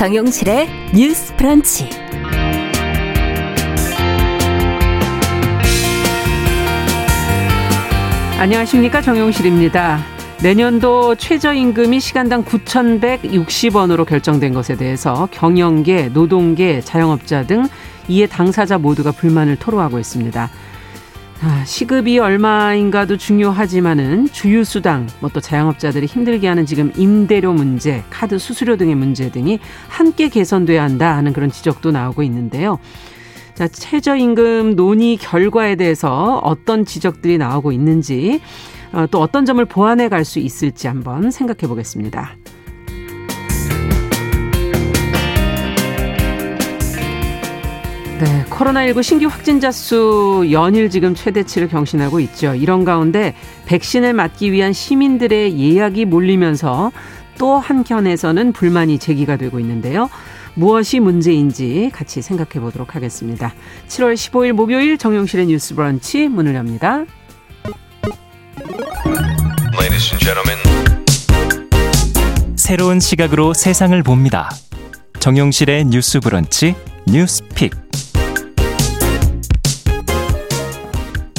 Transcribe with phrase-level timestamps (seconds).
[0.00, 1.90] 정용실의 뉴스 프런치.
[8.38, 9.98] 안녕하십니까 정용실입니다.
[10.42, 17.68] 내년도 최저임금이 시간당 9,160원으로 결정된 것에 대해서 경영계, 노동계, 자영업자 등
[18.08, 20.48] 이에 당사자 모두가 불만을 토로하고 있습니다.
[21.42, 28.76] 아, 시급이 얼마인가도 중요하지만은 주유수당, 뭐 또 자영업자들이 힘들게 하는 지금 임대료 문제, 카드 수수료
[28.76, 29.58] 등의 문제 등이
[29.88, 32.78] 함께 개선돼야 한다 하는 그런 지적도 나오고 있는데요.
[33.54, 38.40] 자, 최저임금 논의 결과에 대해서 어떤 지적들이 나오고 있는지,
[38.92, 42.36] 어, 또 어떤 점을 보완해 갈 수 있을지 한번 생각해 보겠습니다.
[48.20, 52.54] 네, 코로나19 신규 확진자 수 연일 지금 최대치를 경신하고 있죠.
[52.54, 56.92] 이런 가운데 백신을 맞기 위한 시민들의 예약이 몰리면서
[57.38, 60.10] 또 한켠에서는 불만이 제기가 되고 있는데요.
[60.52, 63.54] 무엇이 문제인지 같이 생각해 보도록 하겠습니다.
[63.88, 67.06] 7월 15일 목요일 정용실의 뉴스 브런치 문을 엽니다.
[72.56, 74.50] 새로운 시각으로 세상을 봅니다.
[75.20, 76.74] 정용실의 뉴스 브런치
[77.06, 77.72] 뉴스 픽.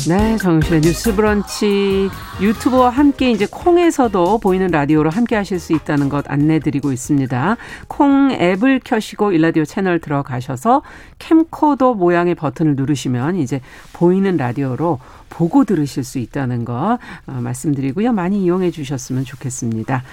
[0.08, 2.10] 네, 정용실의 뉴스 브런치
[2.42, 7.58] 유튜브와 함께 이제 콩에서도 보이는 라디오로 함께 하실 수 있다는 것 안내 드리고 있습니다.
[7.88, 10.82] 콩 앱을 켜시고 일라디오 채널 들어가셔서
[11.20, 13.62] 캠코더 모양의 버튼을 누르시면 이제
[13.94, 18.12] 보이는 라디오로 보고 들으실 수 있다는 거 어, 말씀드리고요.
[18.12, 20.04] 많이 이용해 주셨으면 좋겠습니다.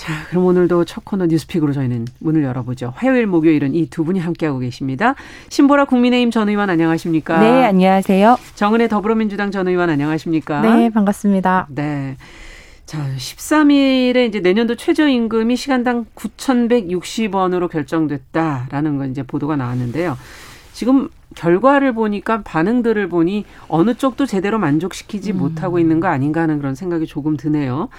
[0.00, 2.94] 자, 그럼 오늘도 첫 코너 뉴스픽으로 저희는 문을 열어보죠.
[2.96, 5.14] 화요일, 목요일은 이 두 분이 함께하고 계십니다.
[5.50, 7.38] 신보라 국민의힘 전 의원 안녕하십니까?
[7.38, 8.38] 네, 안녕하세요.
[8.54, 10.62] 정은혜 더불어민주당 전 의원 안녕하십니까?
[10.62, 11.66] 네, 반갑습니다.
[11.68, 12.16] 네.
[12.86, 20.16] 자, 13일에 이제 내년도 최저임금이 시간당 9,160원으로 결정됐다라는 건 이제 보도가 나왔는데요.
[20.72, 25.38] 지금 결과를 보니까 반응들을 보니 어느 쪽도 제대로 만족시키지 음.
[25.38, 27.90] 못하고 있는 거 아닌가 하는 그런 생각이 조금 드네요.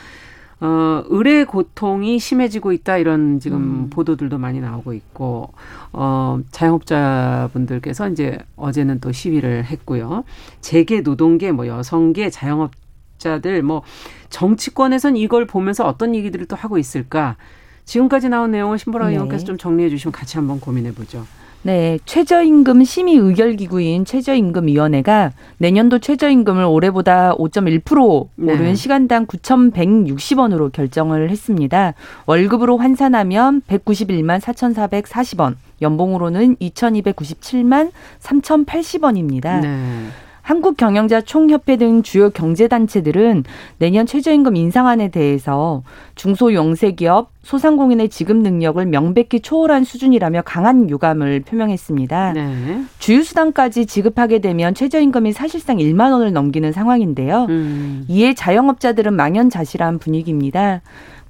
[0.61, 3.89] 어, 의뢰 고통이 심해지고 있다 이런 지금 음.
[3.89, 5.51] 보도들도 많이 나오고 있고
[5.91, 10.23] 어, 자영업자분들께서 이제 어제는 또 시위를 했고요.
[10.61, 13.81] 재계 노동계 뭐 여성계 자영업자들 뭐
[14.29, 17.38] 정치권에선 이걸 보면서 어떤 얘기들을 또 하고 있을까?
[17.85, 19.13] 지금까지 나온 내용을 신보라 네.
[19.13, 21.25] 의원께서 좀 정리해 주시면 같이 한번 고민해 보죠.
[21.63, 28.75] 네, 최저임금 심의 의결 기구인 최저임금 위원회가 내년도 최저임금을 올해보다 5.1% 오른 네.
[28.75, 31.94] 시간당 9,160원으로 결정을 했습니다.
[32.25, 39.61] 월급으로 환산하면 191만 4,440원, 연봉으로는 2,297만 3,080원입니다.
[39.61, 39.77] 네.
[40.51, 43.45] 한국경영자 총협회 등 주요 경제단체들은
[43.78, 45.81] 내년 최저임금 인상안에 대해서
[46.16, 52.34] 중소영세기업, 소상공인의 지급 능력을 명백히 초월한 수준이라며 강한 유감을 표명했습니다.
[52.34, 52.84] 네.
[53.00, 57.45] 주유수당까지 지급하게 되면 최저임금이 사실상 1만 원을 넘기는 상황인데요.
[57.47, 58.03] 음.
[58.09, 60.81] 이에 자영업자들은 망연자실한 분위기입니다.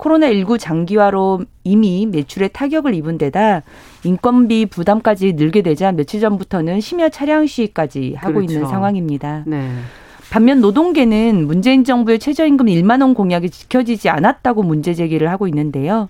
[0.02, 3.62] 코로나19 장기화로 이미 매출에 타격을 입은 데다
[4.04, 8.54] 인건비 부담까지 늘게 되자 며칠 전부터는 심야 차량 시위까지 하고 그렇죠.
[8.54, 9.44] 있는 상황입니다.
[9.46, 9.70] 네.
[10.32, 16.10] 반면 노동계는 문재인 정부의 최저임금 1만 원 공약이 지켜지지 않았다고 문제 제기를 하고 있는데요.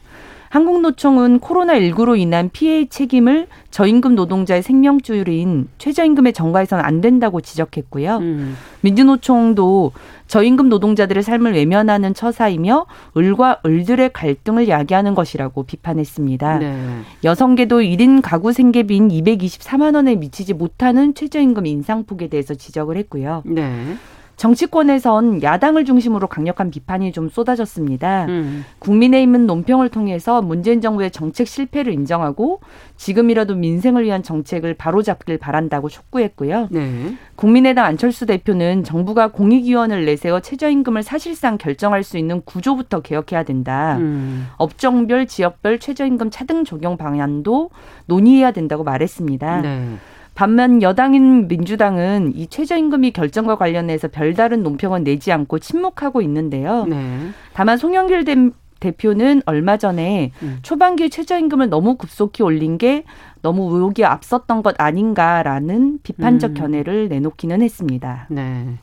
[0.52, 8.18] 한국노총은 코로나19로 인한 피해의 책임을 저임금 노동자의 생명줄인 최저임금에 전가해서는 안 된다고 지적했고요.
[8.18, 8.58] 음.
[8.82, 9.94] 민주노총도
[10.28, 12.86] 저임금 노동자들의 삶을 외면하는 처사이며
[13.16, 16.60] 을과 을들의 갈등을 야기하는 것이라고 비판했습니다.
[16.60, 17.02] 네.
[17.24, 23.44] 여성계도 1인 가구 생계비인 224만 원에 미치지 못하는 최저임금 인상폭에 대해서 지적을 했고요.
[23.46, 23.96] 네.
[24.42, 28.26] 정치권에선 야당을 중심으로 강력한 비판이 좀 쏟아졌습니다.
[28.26, 28.66] 음.
[28.80, 32.60] 국민의힘은 논평을 통해서 문재인 정부의 정책 실패를 인정하고
[32.98, 36.70] 지금이라도 민생을 위한 정책을 바로잡길 바란다고 촉구했고요.
[36.72, 37.16] 네.
[37.36, 43.98] 국민의당 안철수 대표는 정부가 공익위원을 내세워 최저임금을 사실상 결정할 수 있는 구조부터 개혁해야 된다.
[44.00, 44.48] 음.
[44.58, 47.70] 업종별, 지역별 최저임금 차등 적용 방안도
[48.08, 49.62] 논의해야 된다고 말했습니다.
[49.62, 49.98] 네.
[50.42, 56.86] 반면 여당인 민주당은 이 최저임금이 결정과 관련해서 별다른 논평은 내지 않고 침묵하고 있는데요.
[56.86, 57.28] 네.
[57.54, 58.26] 다만 송영길
[58.80, 60.58] 대표는 얼마 전에 음.
[60.64, 63.04] 초반기 최저임금을 너무 급속히 올린 게
[63.44, 66.54] 너무 의혹이 앞섰던 것 아닌가라는 비판적 음.
[66.56, 68.26] 견해를 내놓기는 했습니다.
[68.32, 68.80] 네.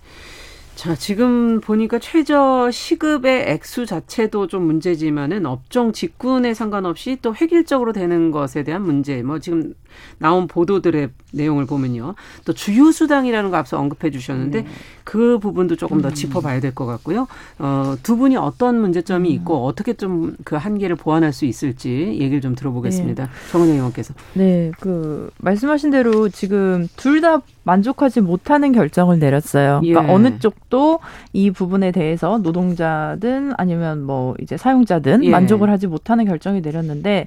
[0.76, 8.30] 자, 지금 보니까 최저 시급의 액수 자체도 좀 문제지만은 업종 직군에 상관없이 또 획일적으로 되는
[8.30, 9.24] 것에 대한 문제.
[9.24, 9.74] 뭐 지금
[10.18, 12.14] 나온 보도들의 내용을 보면요.
[12.44, 14.66] 또 주유 수당이라는 거 앞서 언급해 주셨는데 음.
[15.04, 16.14] 그 부분도 조금 더 음.
[16.14, 17.26] 짚어봐야 될 것 같고요.
[17.58, 19.68] 어, 두 분이 어떤 문제점이 있고 음.
[19.68, 21.90] 어떻게 좀 그 한계를 보완할 수 있을지
[22.20, 23.24] 얘기를 좀 들어보겠습니다.
[23.24, 23.30] 네.
[23.50, 24.14] 정은영 의원께서.
[24.34, 29.80] 네, 그 말씀하신 대로 지금 둘 다 만족하지 못하는 결정을 내렸어요.
[29.82, 30.14] 그러니까 예.
[30.14, 31.00] 어느 쪽도
[31.32, 35.30] 이 부분에 대해서 노동자든 아니면 뭐 이제 사용자든 예.
[35.30, 37.26] 만족을 하지 못하는 결정이 내렸는데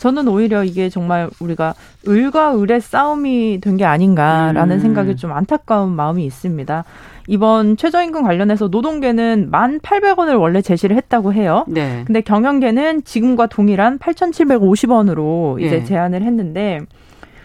[0.00, 1.74] 저는 오히려 이게 정말 우리가
[2.08, 4.80] 을과 을의 싸움이 된 게 아닌가라는 음.
[4.80, 6.84] 생각이 좀 안타까운 마음이 있습니다.
[7.28, 11.64] 이번 최저임금 관련해서 노동계는 만 팔백 원을 원래 제시를 했다고 해요.
[11.68, 12.02] 네.
[12.06, 15.84] 근데 경영계는 지금과 동일한 팔천칠백오십 원으로 이제 네.
[15.84, 16.80] 제안을 했는데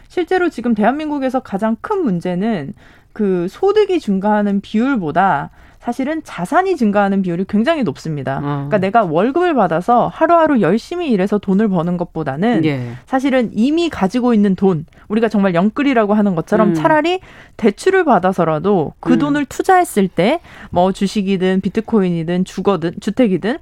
[0.08, 2.74] 실제로 지금 대한민국에서 가장 큰 문제는
[3.12, 5.50] 그 소득이 증가하는 비율보다
[5.86, 8.40] 사실은 자산이 증가하는 비율이 굉장히 높습니다.
[8.40, 8.42] 어.
[8.42, 12.94] 그러니까 내가 월급을 받아서 하루하루 열심히 일해서 돈을 버는 것보다는 예.
[13.06, 16.74] 사실은 이미 가지고 있는 돈, 우리가 정말 영끌이라고 하는 것처럼 음.
[16.74, 17.20] 차라리
[17.58, 19.20] 대출을 받아서라도 그 음.
[19.20, 20.40] 돈을 투자했을 때
[20.70, 23.58] 뭐 주식이든 비트코인이든 주거든 주택이든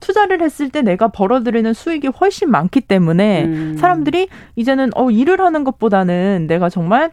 [0.00, 3.76] 투자를 했을 때 내가 벌어들이는 수익이 훨씬 많기 때문에 음.
[3.78, 7.10] 사람들이 이제는 어 일을 하는 것보다는 내가 정말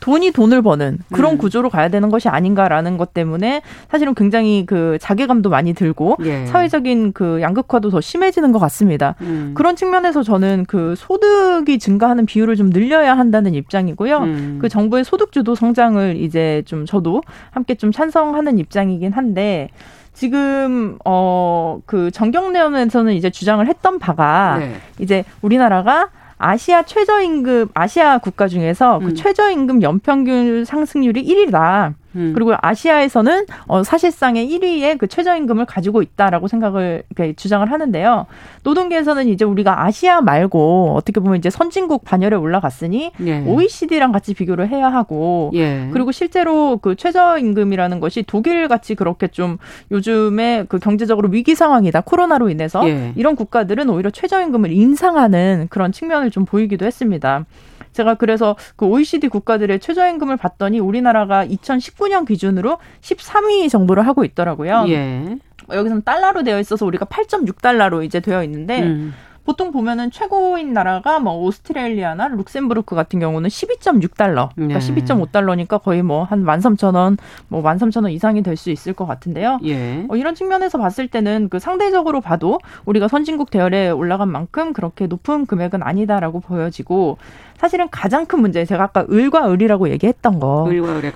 [0.00, 1.38] 돈이 돈을 버는 그런 음.
[1.38, 6.46] 구조로 가야 되는 것이 아닌가라는 것 때문에 사실은 굉장히 그 자괴감도 많이 들고 예.
[6.46, 9.14] 사회적인 그 양극화도 더 심해지는 것 같습니다.
[9.20, 9.52] 음.
[9.54, 14.18] 그런 측면에서 저는 그 소득이 증가하는 비율을 좀 늘려야 한다는 입장이고요.
[14.18, 14.58] 음.
[14.60, 19.68] 그 정부의 소득주도 성장을 이제 좀 저도 함께 좀 찬성하는 입장이긴 한데
[20.12, 24.74] 지금 어그 정경련에서는 이제 주장을 했던 바가 네.
[24.98, 26.08] 이제 우리나라가
[26.38, 29.14] 아시아 최저임금 아시아 국가 중에서 그 음.
[29.14, 31.94] 최저임금 연평균 상승률이 1위다.
[32.18, 32.32] 음.
[32.34, 37.04] 그리고 아시아에서는 어, 사실상의 1위의 그 최저임금을 가지고 있다라고 생각을
[37.36, 38.26] 주장을 하는데요.
[38.64, 43.44] 노동계에서는 이제 우리가 아시아 말고 어떻게 보면 이제 선진국 반열에 올라갔으니 예.
[43.46, 45.88] OECD랑 같이 비교를 해야 하고 예.
[45.92, 49.58] 그리고 실제로 그 최저임금이라는 것이 독일 같이 그렇게 좀
[49.90, 53.12] 요즘에 그 경제적으로 위기 상황이다 코로나로 인해서 예.
[53.16, 57.44] 이런 국가들은 오히려 최저임금을 인상하는 그런 측면을 좀 보이기도 했습니다.
[57.92, 64.84] 제가 그래서 그 OECD 국가들의 최저임금을 봤더니 우리나라가 2019년 기준으로 13위 정도를 하고 있더라고요.
[64.88, 65.36] 예.
[65.70, 69.14] 여기서는 달러로 되어 있어서 우리가 8.6달러로 이제 되어 있는데 음.
[69.44, 74.94] 보통 보면은 최고인 나라가 뭐 오스트레일리아나 룩셈부르크 같은 경우는 12.6달러, 그러니까 네.
[74.94, 77.16] 12.5달러니까 거의 뭐 한 13,000원,
[77.48, 79.58] 뭐 13,000원 이상이 될 수 있을 것 같은데요.
[79.64, 80.04] 예.
[80.10, 85.46] 어, 이런 측면에서 봤을 때는 그 상대적으로 봐도 우리가 선진국 대열에 올라간 만큼 그렇게 높은
[85.46, 87.16] 금액은 아니다라고 보여지고
[87.58, 90.64] 사실은 가장 큰 문제 제가 아까 을과 을이라고 얘기했던 거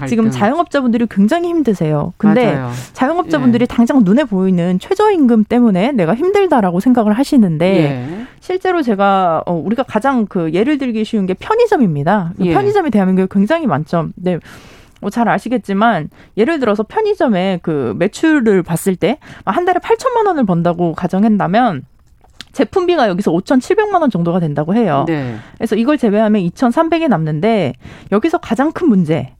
[0.08, 2.12] 지금 자영업자분들이 굉장히 힘드세요.
[2.16, 2.70] 근데 맞아요.
[2.92, 3.66] 자영업자분들이 예.
[3.66, 8.26] 당장 눈에 보이는 최저임금 때문에 내가 힘들다라고 생각을 하시는데 예.
[8.40, 12.32] 실제로 제가 어, 우리가 가장 그 예를 들기 쉬운 게 편의점입니다.
[12.40, 12.52] 예.
[12.52, 14.08] 편의점이 대한민국에 굉장히 많죠.
[14.16, 14.38] 네.
[15.00, 21.82] 뭐잘 아시겠지만 예를 들어서 편의점에 그 매출을 봤을 때 한 달에 8천만 원을 번다고 가정한다면
[22.52, 25.04] 제품비가 여기서 5,700만 원 정도가 된다고 해요.
[25.08, 25.36] 네.
[25.56, 27.74] 그래서 이걸 제외하면 2,300이 남는데
[28.12, 29.34] 여기서 가장 큰 문제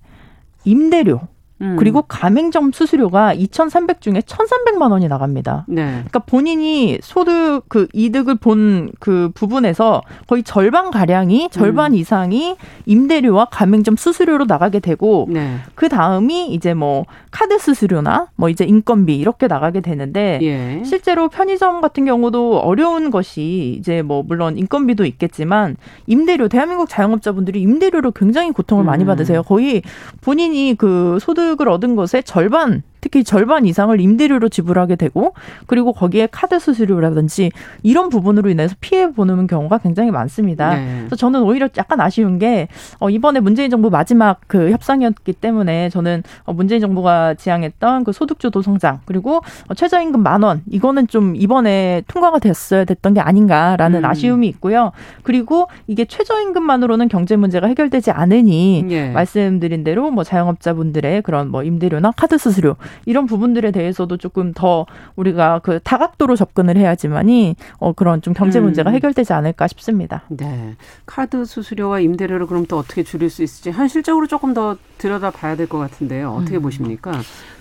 [0.65, 1.21] 임대료.
[1.63, 1.77] 음.
[1.77, 5.65] 그리고 가맹점 수수료가 2,300 중에 1,300만 원이 나갑니다.
[5.69, 5.85] 네.
[5.85, 11.97] 그러니까 본인이 소득 그 이득을 본 그 부분에서 거의 절반 가량이 절반 음.
[11.97, 12.57] 이상이
[12.87, 15.57] 임대료와 가맹점 수수료로 나가게 되고 네.
[15.75, 20.83] 그 다음이 이제 뭐 카드 수수료나 뭐 이제 인건비 이렇게 나가게 되는데 예.
[20.85, 25.77] 실제로 편의점 같은 경우도 어려운 것이 이제 뭐 물론 인건비도 있겠지만
[26.07, 29.07] 임대료 대한민국 자영업자분들이 임대료로 굉장히 고통을 많이 음.
[29.07, 29.43] 받으세요.
[29.43, 29.83] 거의
[30.21, 35.35] 본인이 그 소득 소득을 얻은 것의 절반 특히 절반 이상을 임대료로 지불하게 되고
[35.67, 37.51] 그리고 거기에 카드 수수료라든지
[37.83, 40.77] 이런 부분으로 인해서 피해 보는 경우가 굉장히 많습니다.
[40.77, 40.97] 네.
[41.01, 42.69] 그래서 저는 오히려 약간 아쉬운 게
[43.01, 48.63] 어, 이번에 문재인 정부 마지막 그 협상이었기 때문에 저는 어, 문재인 정부가 지향했던 그 소득주도
[48.63, 54.05] 성장 그리고 어, 최저임금 만 원 이거는 좀 이번에 통과가 됐어야 됐던 게 아닌가라는 음.
[54.05, 54.93] 아쉬움이 있고요.
[55.25, 59.11] 그리고 이게 최저임금만으로는 경제 문제가 해결되지 않으니 네.
[59.11, 65.61] 말씀드린 대로 뭐 자영업자분들의 그런 뭐 임대료나 카드 수수료 이런 부분들에 대해서도 조금 더 우리가
[65.61, 68.65] 그 다각도로 접근을 해야지만이 어 그런 좀 경제 음.
[68.65, 68.95] 문제가 음.
[68.95, 70.23] 해결되지 않을까 싶습니다.
[70.29, 70.75] 네.
[71.07, 75.67] 카드 수수료와 임대료를 그럼 또 어떻게 줄일 수 있을지 현실적으로 조금 더 들여다 봐야 될
[75.67, 76.31] 것 같은데요.
[76.33, 76.63] 어떻게 음.
[76.63, 77.13] 보십니까?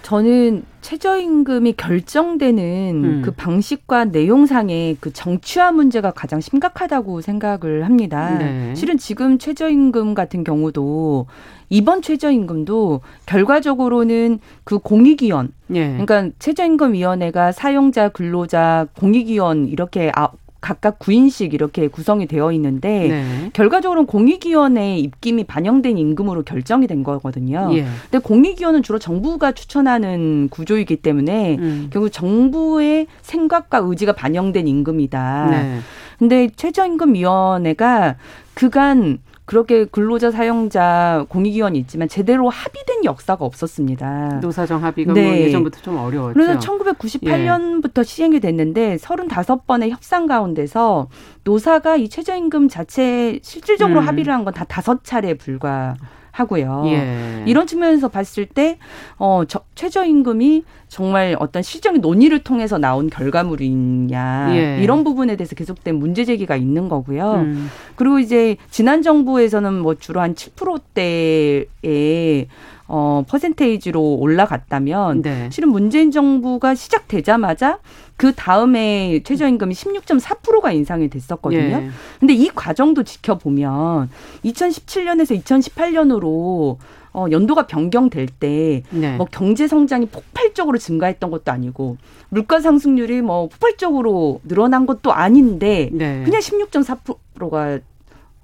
[0.01, 3.21] 저는 최저임금이 결정되는 음.
[3.23, 8.37] 그 방식과 내용상의 그 정치화 문제가 가장 심각하다고 생각을 합니다.
[8.37, 8.73] 네.
[8.75, 11.27] 실은 지금 최저임금 같은 경우도
[11.71, 15.97] 이번 최저임금도 결과적으로는 그 공익위원, 예.
[15.97, 23.49] 그러니까 최저임금위원회가 사용자, 근로자, 공익위원 이렇게 아, 각각 9인씩 이렇게 구성이 되어 있는데 네.
[23.53, 27.69] 결과적으로는 공익위원회의 입김이 반영된 임금으로 결정이 된 거거든요.
[27.73, 27.85] 예.
[28.11, 31.89] 근데 공익위원은 주로 정부가 추천하는 구조이기 때문에 음.
[31.91, 35.47] 결국 정부의 생각과 의지가 반영된 임금이다.
[35.49, 35.79] 네.
[36.19, 38.17] 근데 최저임금위원회가
[38.53, 39.19] 그간
[39.51, 44.39] 그렇게 근로자 사용자 공익위원이 있지만 제대로 합의된 역사가 없었습니다.
[44.41, 45.27] 노사정 합의가 뭐 네.
[45.27, 46.33] 뭐 예전부터 좀 어려웠죠.
[46.35, 48.03] 그래서 1998년부터 예.
[48.03, 51.09] 시행이 됐는데 35번의 협상 가운데서
[51.43, 54.07] 노사가 이 최저임금 자체 실질적으로 음.
[54.07, 55.95] 합의를 한 건 다 다섯 차례에 불과
[56.31, 56.83] 하고요.
[56.87, 57.43] 예.
[57.45, 58.77] 이런 측면에서 봤을 때
[59.17, 64.79] 어, 저, 최저임금이 정말 어떤 실적인 논의를 통해서 나온 결과물이냐 예.
[64.81, 67.33] 이런 부분에 대해서 계속된 문제 제기가 있는 거고요.
[67.33, 67.69] 음.
[67.95, 72.47] 그리고 이제 지난 정부에서는 뭐 주로 한 7%대의
[72.93, 75.49] 어, 퍼센테이지로 올라갔다면 네.
[75.49, 77.79] 실은 문재인 정부가 시작되자마자
[78.17, 81.61] 그 다음에 최저임금이 16.4%가 인상이 됐었거든요.
[81.61, 81.89] 예.
[82.19, 84.09] 근데 이 과정도 지켜보면
[84.43, 86.75] 2017년에서 2018년으로
[87.13, 89.17] 어, 연도가 변경될 때, 네.
[89.17, 91.97] 뭐 경제 성장이 폭발적으로 증가했던 것도 아니고,
[92.29, 96.23] 물가 상승률이 뭐 폭발적으로 늘어난 것도 아닌데, 네.
[96.23, 97.79] 그냥 16.4%가 어,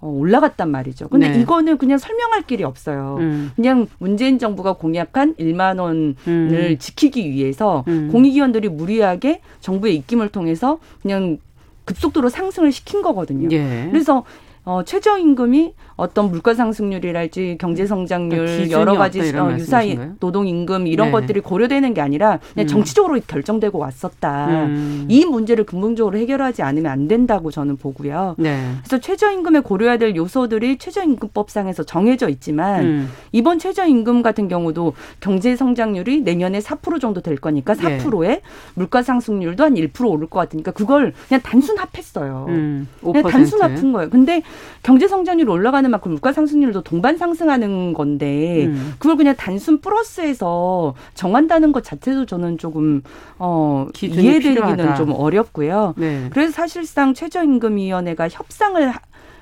[0.01, 1.07] 올라갔단 말이죠.
[1.09, 1.41] 근데 네.
[1.41, 3.17] 이거는 그냥 설명할 길이 없어요.
[3.19, 3.51] 음.
[3.55, 6.75] 그냥 문재인 정부가 공약한 1만 원을 음.
[6.79, 8.09] 지키기 위해서 음.
[8.11, 11.39] 공익위원들이 무리하게 정부의 입김을 통해서 그냥
[11.85, 13.49] 급속도로 상승을 시킨 거거든요.
[13.51, 13.87] 예.
[13.89, 14.23] 그래서
[14.65, 21.07] 어, 최저임금이 어떤 물가 상승률이랄지 경제 성장률 그러니까 여러 가지 어, 유사히 노동 임금 이런
[21.07, 21.11] 네.
[21.11, 22.67] 것들이 고려되는 게 아니라 그냥 음.
[22.67, 24.47] 정치적으로 결정되고 왔었다.
[24.65, 25.05] 음.
[25.09, 28.35] 이 문제를 근본적으로 해결하지 않으면 안 된다고 저는 보고요.
[28.37, 28.73] 네.
[28.79, 33.09] 그래서 최저임금에 고려해야 될 요소들이 최저임금법상에서 정해져 있지만 음.
[33.31, 38.41] 이번 최저임금 같은 경우도 경제 성장률이 내년에 4% 정도 될 거니까 4%에 네.
[38.75, 42.45] 물가 상승률도 한 1% 오를 것 같으니까 그걸 그냥 단순 합했어요.
[42.49, 42.87] 음.
[43.01, 44.09] 그냥 단순 합한 거예요.
[44.11, 44.43] 근데
[44.83, 48.93] 경제 성장률이 올라가는 만큼 물가 상승률도 동반 상승하는 건데 음.
[48.99, 53.01] 그걸 그냥 단순 플러스에서 정한다는 것 자체도 저는 조금
[53.37, 55.93] 어 이해되기는 좀 어렵고요.
[55.97, 56.27] 네.
[56.31, 58.93] 그래서 사실상 최저임금위원회가 협상을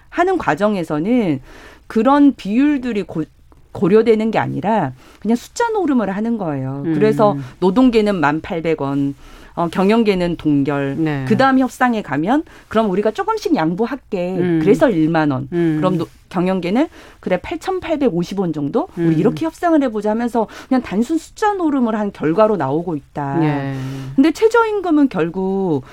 [0.09, 1.41] 하는 과정에서는
[1.87, 3.23] 그런 비율들이 고,
[3.71, 6.83] 고려되는 게 아니라 그냥 숫자 노름을 하는 거예요.
[6.85, 6.93] 음.
[6.93, 9.15] 그래서 노동계는 만 팔백 원
[9.55, 10.95] 어, 경영계는 동결.
[10.97, 11.25] 네.
[11.27, 14.35] 그 다음 협상에 가면 그럼 우리가 조금씩 양보할게.
[14.37, 14.59] 음.
[14.61, 15.47] 그래서 1만 원.
[15.53, 15.77] 음.
[15.77, 16.87] 그럼 노, 경영계는
[17.21, 19.13] 그래 8,850원 정도 우리 음.
[19.13, 23.37] 이렇게 협상을 해보자 하면서 그냥 단순 숫자 노름을 한 결과로 나오고 있다.
[23.39, 23.75] 네.
[24.15, 25.83] 근데 최저임금은 결국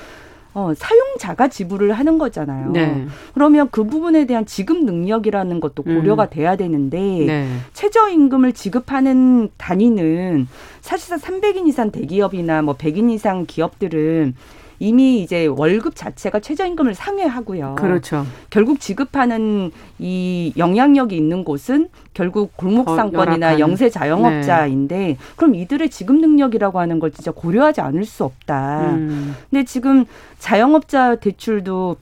[0.54, 2.70] 어, 사용자가 지불을 하는 거잖아요.
[2.72, 3.06] 네.
[3.32, 6.28] 그러면 그 부분에 대한 지급 능력이라는 것도 고려가 음.
[6.30, 7.48] 돼야 되는데 네.
[7.72, 10.48] 최저임금을 지급하는 단위는
[10.80, 14.34] 사실상 300인 이상 대기업이나 뭐 100인 이상 기업들은
[14.82, 17.76] 이미 이제 월급 자체가 최저임금을 상회하고요.
[17.76, 18.26] 그렇죠.
[18.50, 19.70] 결국 지급하는
[20.00, 25.16] 이 영향력이 있는 곳은 결국 골목상권이나 영세 자영업자인데 네.
[25.36, 28.90] 그럼 이들의 지급 능력이라고 하는 걸 진짜 고려하지 않을 수 없다.
[28.90, 29.36] 음.
[29.50, 30.04] 근데 지금
[30.40, 31.96] 자영업자 대출도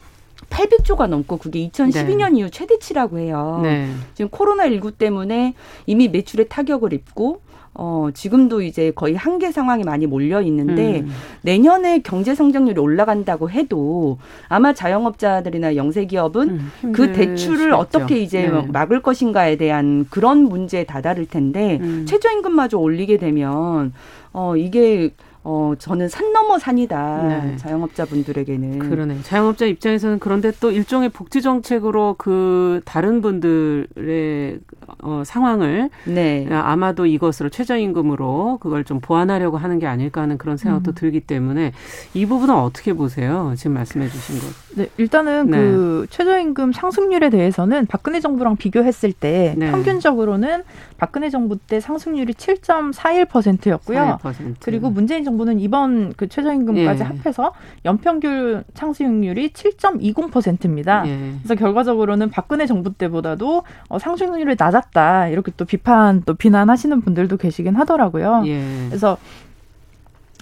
[0.49, 2.39] 800조가 넘고 그게 2012년 네.
[2.39, 3.61] 이후 최대치라고 해요.
[3.63, 3.91] 네.
[4.15, 5.53] 지금 코로나 19 때문에
[5.85, 7.43] 이미 매출에 타격을 입고
[7.75, 11.11] 어, 지금도 이제 거의 한계 상황이 많이 몰려 있는데 음.
[11.43, 18.67] 내년에 경제 성장률이 올라간다고 해도 아마 자영업자들이나 영세 기업은 음, 그 대출을 어떻게 이제 네.
[18.69, 22.07] 막을 것인가에 대한 그런 문제에 다다를 텐데 음.
[22.07, 23.93] 최저임금마저 올리게 되면
[24.33, 25.11] 어, 이게
[25.43, 27.23] 어, 저는 산 넘어 산이다.
[27.23, 27.57] 네.
[27.57, 28.79] 자영업자분들에게는.
[28.79, 29.23] 그러네.
[29.23, 34.61] 자영업자 입장에서는 그런데 또 일종의 복지 정책으로 그 다른 분들의
[35.03, 36.47] 어, 상황을 네.
[36.51, 40.95] 아마도 이것으로 최저임금으로 그걸 좀 보완하려고 하는 게 아닐까 하는 그런 생각도 음.
[40.95, 41.73] 들기 때문에
[42.13, 43.55] 이 부분은 어떻게 보세요?
[43.57, 44.47] 지금 말씀해 주신 것.
[44.77, 45.57] 네, 일단은 네.
[45.59, 49.71] 그 최저임금 상승률에 대해서는 박근혜 정부랑 비교했을 때 네.
[49.71, 50.65] 평균적으로는
[50.99, 54.19] 박근혜 정부 때 상승률이 7.41%였고요.
[54.23, 54.57] 41%.
[54.61, 57.07] 그리고 문재인 정부는 이번 그 최저임금까지 예.
[57.07, 57.53] 합해서
[57.85, 61.05] 연평균 상승률이 7.20%입니다.
[61.07, 61.35] 예.
[61.39, 67.77] 그래서 결과적으로는 박근혜 정부 때보다도 어, 상승률이 낮았다 이렇게 또 비판 또 비난하시는 분들도 계시긴
[67.77, 68.43] 하더라고요.
[68.47, 68.87] 예.
[68.89, 69.17] 그래서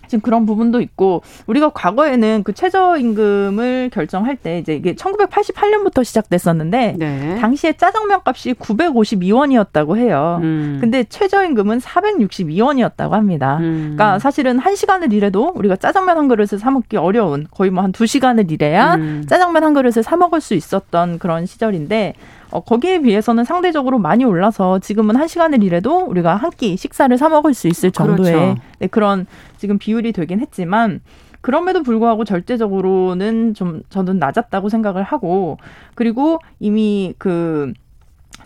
[0.09, 7.37] 지금 그런 부분도 있고 우리가 과거에는 그 최저임금을 결정할 때 이제 이게 1988년부터 시작됐었는데 네.
[7.41, 10.39] 당시에 짜장면 값이 952원이었다고 해요.
[10.43, 10.79] 음.
[10.81, 13.59] 근데 최저임금은 462원이었다고 합니다.
[13.61, 13.95] 음.
[13.97, 17.93] 그러니까 사실은 한 시간을 일해도 우리가 짜장면 한 그릇을 사 먹기 어려운 거의 뭐 한
[17.93, 19.25] 두 시간을 일해야 음.
[19.29, 22.15] 짜장면 한 그릇을 사 먹을 수 있었던 그런 시절인데
[22.51, 27.29] 어, 거기에 비해서는 상대적으로 많이 올라서 지금은 한 시간을 일해도 우리가 한 끼 식사를 사
[27.29, 28.55] 먹을 수 있을 정도의 그렇죠.
[28.79, 29.27] 네, 그런
[29.59, 31.01] 지금 비율이 되긴 했지만
[31.41, 35.59] 그럼에도 불구하고 절대적으로는 좀 저는 낮았다고 생각을 하고
[35.95, 37.73] 그리고 이미 그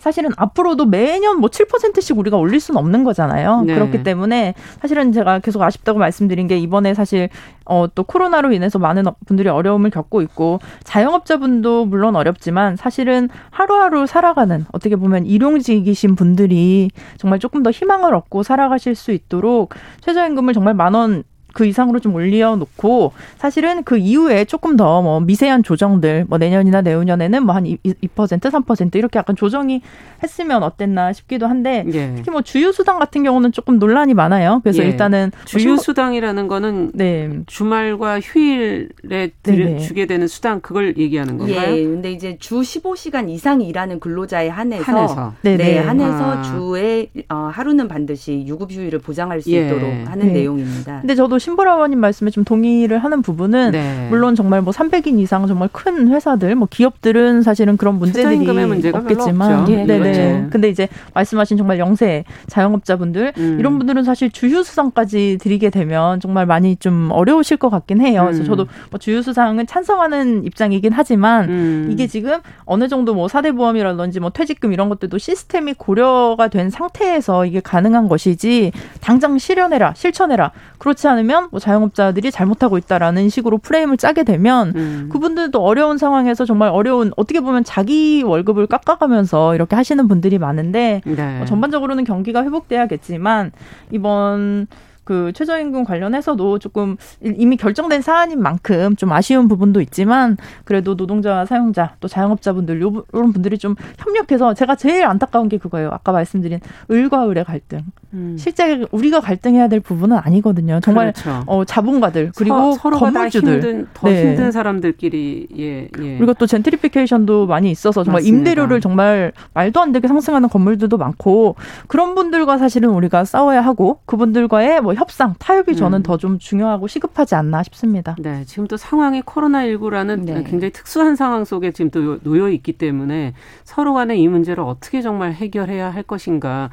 [0.03, 3.61] 사실은 앞으로도 매년 뭐 7%씩 우리가 올릴 수는 없는 거잖아요.
[3.61, 3.73] 네.
[3.73, 7.29] 그렇기 때문에 사실은 제가 계속 아쉽다고 말씀드린 게 이번에 사실
[7.63, 14.65] 어, 또 코로나로 인해서 많은 분들이 어려움을 겪고 있고 자영업자분도 물론 어렵지만 사실은 하루하루 살아가는
[14.73, 20.93] 어떻게 보면 일용직이신 분들이 정말 조금 더 희망을 얻고 살아가실 수 있도록 최저임금을 정말 만
[20.93, 26.81] 원 그 이상으로 좀 올려놓고 사실은 그 이후에 조금 더 뭐 미세한 조정들 뭐 내년이나
[26.81, 27.77] 내후년에는 뭐 한 2%,
[28.11, 29.81] 3% 이렇게 약간 조정이
[30.21, 32.13] 했으면 어땠나 싶기도 한데 예.
[32.15, 34.61] 특히 뭐 주유 수당 같은 경우는 조금 논란이 많아요.
[34.63, 34.87] 그래서 예.
[34.87, 37.29] 일단은 뭐 주유 수당이라는 거는 네.
[37.45, 41.75] 주말과 휴일에 들, 주게 되는 수당 그걸 얘기하는 건가요?
[41.75, 41.83] 예.
[41.83, 46.41] 근데 이제 주 15시간 이상 일하는 근로자에 한해서 한해서 네, 네 한해서 아.
[46.41, 49.65] 주에 어, 하루는 반드시 유급 휴일을 보장할 수 예.
[49.67, 50.33] 있도록 하는 네.
[50.33, 51.01] 내용입니다.
[51.01, 54.07] 근데 저도 신보라원님 말씀에 좀 동의를 하는 부분은 네.
[54.09, 59.85] 물론 정말 뭐 300인 이상 정말 큰 회사들 뭐 기업들은 사실은 그런 문제들이 없겠지만 예,
[59.85, 60.11] 네네.
[60.11, 60.47] 네.
[60.49, 63.57] 근데 이제 말씀하신 정말 영세 자영업자분들 음.
[63.59, 68.21] 이런 분들은 사실 주휴수당까지 드리게 되면 정말 많이 좀 어려우실 것 같긴 해요.
[68.21, 68.25] 음.
[68.27, 71.89] 그래서 저도 뭐 주휴수당은 찬성하는 입장이긴 하지만 음.
[71.91, 77.59] 이게 지금 어느 정도 뭐 사대보험이라든지 뭐 퇴직금 이런 것들도 시스템이 고려가 된 상태에서 이게
[77.59, 78.71] 가능한 것이지
[79.01, 85.09] 당장 실현해라 실천해라 그렇지 않으면 뭐 자영업자들이 잘못하고 있다라는 식으로 프레임을 짜게 되면 음.
[85.11, 91.41] 그분들도 어려운 상황에서 정말 어려운 어떻게 보면 자기 월급을 깎아가면서 이렇게 하시는 분들이 많은데 네.
[91.41, 93.51] 어, 전반적으로는 경기가 회복돼야겠지만
[93.91, 94.67] 이번
[95.03, 101.95] 그 최저임금 관련해서도 조금 이미 결정된 사안인 만큼 좀 아쉬운 부분도 있지만 그래도 노동자 사용자
[101.99, 105.89] 또 자영업자분들 이런 분들이 좀 협력해서 제가 제일 안타까운 게 그거예요.
[105.91, 107.81] 아까 말씀드린 을과 을의 갈등.
[108.13, 108.35] 음.
[108.37, 110.79] 실제 우리가 갈등해야 될 부분은 아니거든요.
[110.81, 111.43] 정말 그렇죠.
[111.47, 114.29] 어, 자본가들 그리고 서, 건물주들 힘든, 더 네.
[114.29, 116.17] 힘든 사람들끼리 예, 예.
[116.17, 118.37] 그리고 또 젠트리피케이션도 많이 있어서 정말 맞습니다.
[118.37, 121.55] 임대료를 정말 말도 안 되게 상승하는 건물들도 많고
[121.87, 126.03] 그런 분들과 사실은 우리가 싸워야 하고 그분들과의 뭐 협상, 타협이 저는 음.
[126.03, 128.15] 더좀 중요하고 시급하지 않나 싶습니다.
[128.19, 130.43] 네, 지금 또 상황이 코로나19라는 네.
[130.43, 135.33] 굉장히 특수한 상황 속에 지금 또 놓여 있기 때문에 서로 간에 이 문제를 어떻게 정말
[135.33, 136.69] 해결해야 할 것인가.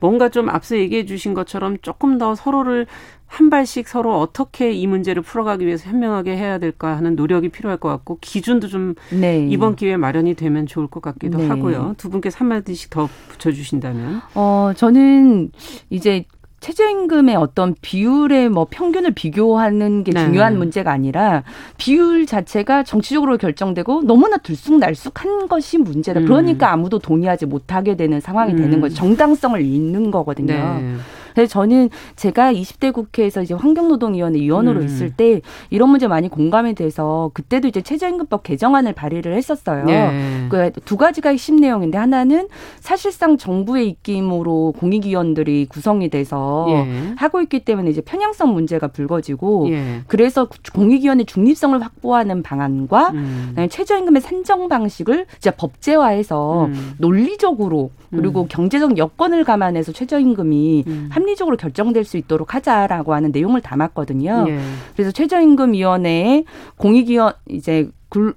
[0.00, 2.86] 뭔가 좀 앞서 얘기해 주신 것처럼 조금 더 서로를
[3.26, 7.88] 한 발씩 서로 어떻게 이 문제를 풀어가기 위해서 현명하게 해야 될까 하는 노력이 필요할 것
[7.88, 9.46] 같고 기준도 좀 네.
[9.48, 11.48] 이번 기회에 마련이 되면 좋을 것 같기도 네.
[11.48, 11.94] 하고요.
[11.96, 14.20] 두 분께 한마디씩 더 붙여주신다면.
[14.34, 15.50] 어, 저는
[15.90, 16.26] 이제
[16.64, 20.24] 최저임금의 어떤 비율의 뭐 평균을 비교하는 게 네.
[20.24, 21.42] 중요한 문제가 아니라
[21.76, 26.20] 비율 자체가 정치적으로 결정되고 너무나 들쑥날쑥한 것이 문제다.
[26.20, 26.24] 음.
[26.24, 28.56] 그러니까 아무도 동의하지 못하게 되는 상황이 음.
[28.56, 28.94] 되는 거죠.
[28.94, 30.54] 정당성을 잃는 거거든요.
[30.54, 30.96] 네.
[31.34, 34.86] 그래서 저는 제가 20대 국회에서 이제 환경노동위원회 위원으로 음.
[34.86, 39.84] 있을 때 이런 문제 많이 공감이 돼서 그때도 이제 최저임금법 개정안을 발의를 했었어요.
[39.84, 40.46] 네.
[40.48, 42.48] 그두 가지가 핵심 내용인데 하나는
[42.80, 47.14] 사실상 정부의 입김으로 공익위원들이 구성이 돼서 예.
[47.16, 50.02] 하고 있기 때문에 이제 편향성 문제가 불거지고 예.
[50.06, 53.54] 그래서 공익위원회 중립성을 확보하는 방안과 음.
[53.70, 56.94] 최저임금의 산정 방식을 이제 법제화해서 음.
[56.98, 58.46] 논리적으로 그리고 음.
[58.48, 61.08] 경제적 여건을 감안해서 최저임금이 음.
[61.10, 64.46] 합리적으로 결정될 수 있도록 하자라고 하는 내용을 담았거든요.
[64.48, 64.58] 예.
[64.94, 66.44] 그래서 최저임금위원회에
[66.76, 67.90] 공익위원 이제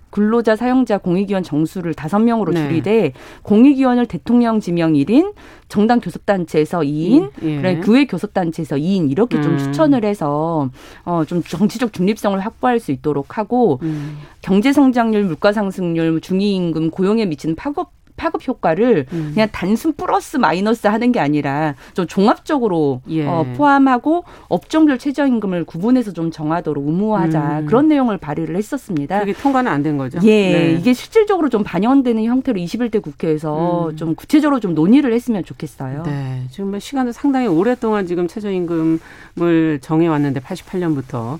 [0.09, 2.67] 근로자 사용자 공익위원 정수를 다섯 명으로 네.
[2.67, 3.13] 줄이되
[3.43, 5.33] 공익위원을 대통령 지명 1인,
[5.67, 7.57] 정당 교섭단체에서 2인, 예.
[7.57, 9.43] 그래 교회 교섭단체에서 2인 이렇게 음.
[9.43, 10.69] 좀 추천을 해서
[11.03, 14.17] 어좀 정치적 중립성을 확보할 수 있도록 하고 음.
[14.41, 19.31] 경제 성장률, 물가 상승률, 중위 임금, 고용에 미치는 파급 파급 효과를 음.
[19.33, 23.25] 그냥 단순 플러스 마이너스 하는 게 아니라 좀 종합적으로 예.
[23.25, 27.65] 어, 포함하고 업종별 최저임금을 구분해서 좀 정하도록 의무화하자 음.
[27.67, 29.19] 그런 내용을 발의를 했었습니다.
[29.21, 30.19] 그게 통과는 안 된 거죠?
[30.23, 30.71] 예, 네.
[30.73, 33.95] 이게 실질적으로 좀 반영되는 형태로 21대 국회에서 음.
[33.95, 36.03] 좀 구체적으로 좀 논의를 했으면 좋겠어요.
[36.03, 41.37] 네, 지금 뭐 시간도 상당히 오랫동안 지금 최저임금을 정해왔는데 88년부터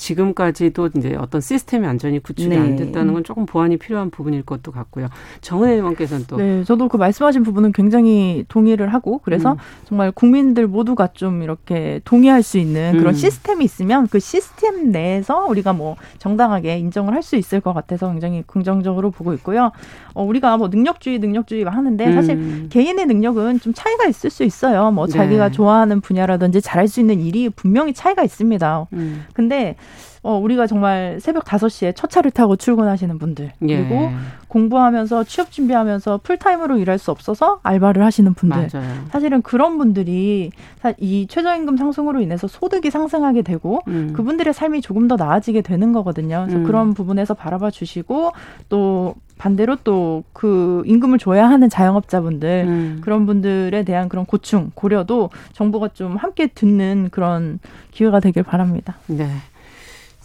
[0.00, 2.58] 지금까지도 이제 어떤 시스템이 완전히 구축이 네.
[2.58, 5.08] 안 됐다는 건 조금 보완이 필요한 부분일 것도 같고요.
[5.40, 6.36] 정은혜 의원께서는 또.
[6.36, 9.56] 네, 저도 그 말씀하신 부분은 굉장히 동의를 하고 그래서 음.
[9.84, 13.14] 정말 국민들 모두가 좀 이렇게 동의할 수 있는 그런 음.
[13.14, 18.42] 시스템이 있으면 그 시스템 내에서 우리가 뭐 정당하게 인정을 할 수 있을 것 같아서 굉장히
[18.46, 19.72] 긍정적으로 보고 있고요.
[20.14, 22.12] 어, 우리가 뭐 능력주의, 능력주의 하는데 음.
[22.14, 24.90] 사실 개인의 능력은 좀 차이가 있을 수 있어요.
[24.90, 25.52] 뭐 자기가 네.
[25.52, 28.86] 좋아하는 분야라든지 잘할 수 있는 일이 분명히 차이가 있습니다.
[28.94, 29.24] 음.
[29.34, 29.76] 근데
[30.22, 33.76] 어, 우리가 정말 새벽 5시에 첫 차를 타고 출근하시는 분들 예.
[33.76, 34.12] 그리고 예.
[34.48, 38.88] 공부하면서 취업 준비하면서 풀타임으로 일할 수 없어서 알바를 하시는 분들 맞아요.
[39.10, 40.50] 사실은 그런 분들이
[40.98, 44.12] 이 최저임금 상승으로 인해서 소득이 상승하게 되고 음.
[44.14, 46.42] 그분들의 삶이 조금 더 나아지게 되는 거거든요.
[46.46, 46.64] 그래서 음.
[46.64, 48.32] 그런 부분에서 바라봐 주시고
[48.68, 53.00] 또 반대로 또 그 임금을 줘야 하는 자영업자분들 음.
[53.02, 57.58] 그런 분들에 대한 그런 고충 고려도 정부가 좀 함께 듣는 그런
[57.90, 58.96] 기회가 되길 바랍니다.
[59.06, 59.28] 네.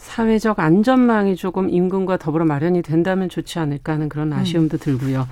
[0.06, 4.38] 사회적 안전망이 조금 임금과 더불어 마련이 된다면 좋지 않을까 하는 그런 음.
[4.38, 4.80] 아쉬움도 음.
[4.80, 5.28] 들고요.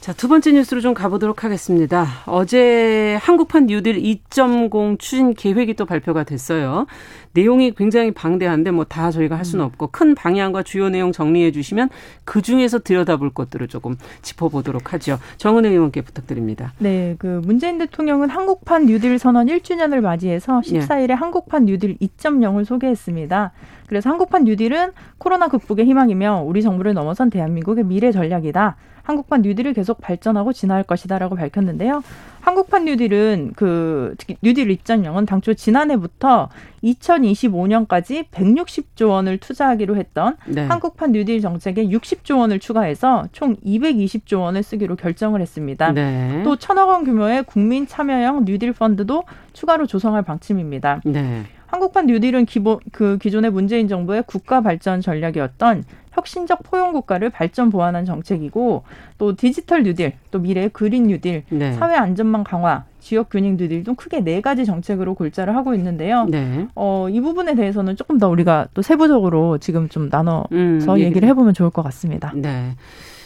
[0.00, 2.04] 자, 두 번째 뉴스로 좀 가보도록 하겠습니다.
[2.26, 6.86] 어제 한국판 뉴딜 2.0 추진 계획이 또 발표가 됐어요.
[7.34, 9.66] 내용이 굉장히 방대한데 뭐 다 저희가 할 수는 음.
[9.66, 11.88] 없고 큰 방향과 주요 내용 정리해 주시면
[12.24, 15.20] 그 중에서 들여다볼 것들을 조금 짚어보도록 하죠.
[15.36, 16.72] 정은 의원께 부탁드립니다.
[16.78, 21.14] 네, 그 문재인 대통령은 한국판 뉴딜 선언 1주년을 맞이해서 14일에 예.
[21.14, 23.52] 한국판 뉴딜 2.0을 소개했습니다.
[23.92, 28.76] 그래서 한국판 뉴딜은 코로나 극복의 희망이며 우리 정부를 넘어선 대한민국의 미래 전략이다.
[29.02, 32.02] 한국판 뉴딜을 계속 발전하고 진화할 것이다라고 밝혔는데요.
[32.40, 36.48] 한국판 뉴딜은 그 특히 뉴딜 2.0은 당초 지난해부터
[36.82, 40.64] 2025년까지 160조 원을 투자하기로 했던 네.
[40.64, 45.92] 한국판 뉴딜 정책에 60조 원을 추가해서 총 220조 원을 쓰기로 결정을 했습니다.
[45.92, 46.40] 네.
[46.44, 51.02] 또 천억 원 규모의 국민 참여형 뉴딜 펀드도 추가로 조성할 방침입니다.
[51.04, 51.44] 네.
[51.72, 58.04] 한국판 뉴딜은 기본 그 기존의 문재인 정부의 국가 발전 전략이었던 혁신적 포용 국가를 발전 보완한
[58.04, 58.82] 정책이고
[59.16, 61.72] 또 디지털 뉴딜, 또 미래 그린 뉴딜, 네.
[61.72, 66.26] 사회 안전망 강화, 지역 균형 뉴딜 등 크게 네 가지 정책으로 골자를 하고 있는데요.
[66.26, 66.68] 네.
[66.74, 71.54] 어, 이 부분에 대해서는 조금 더 우리가 또 세부적으로 지금 좀 나눠서 음, 얘기를 해보면
[71.54, 72.32] 좋을 것 같습니다.
[72.34, 72.76] 네.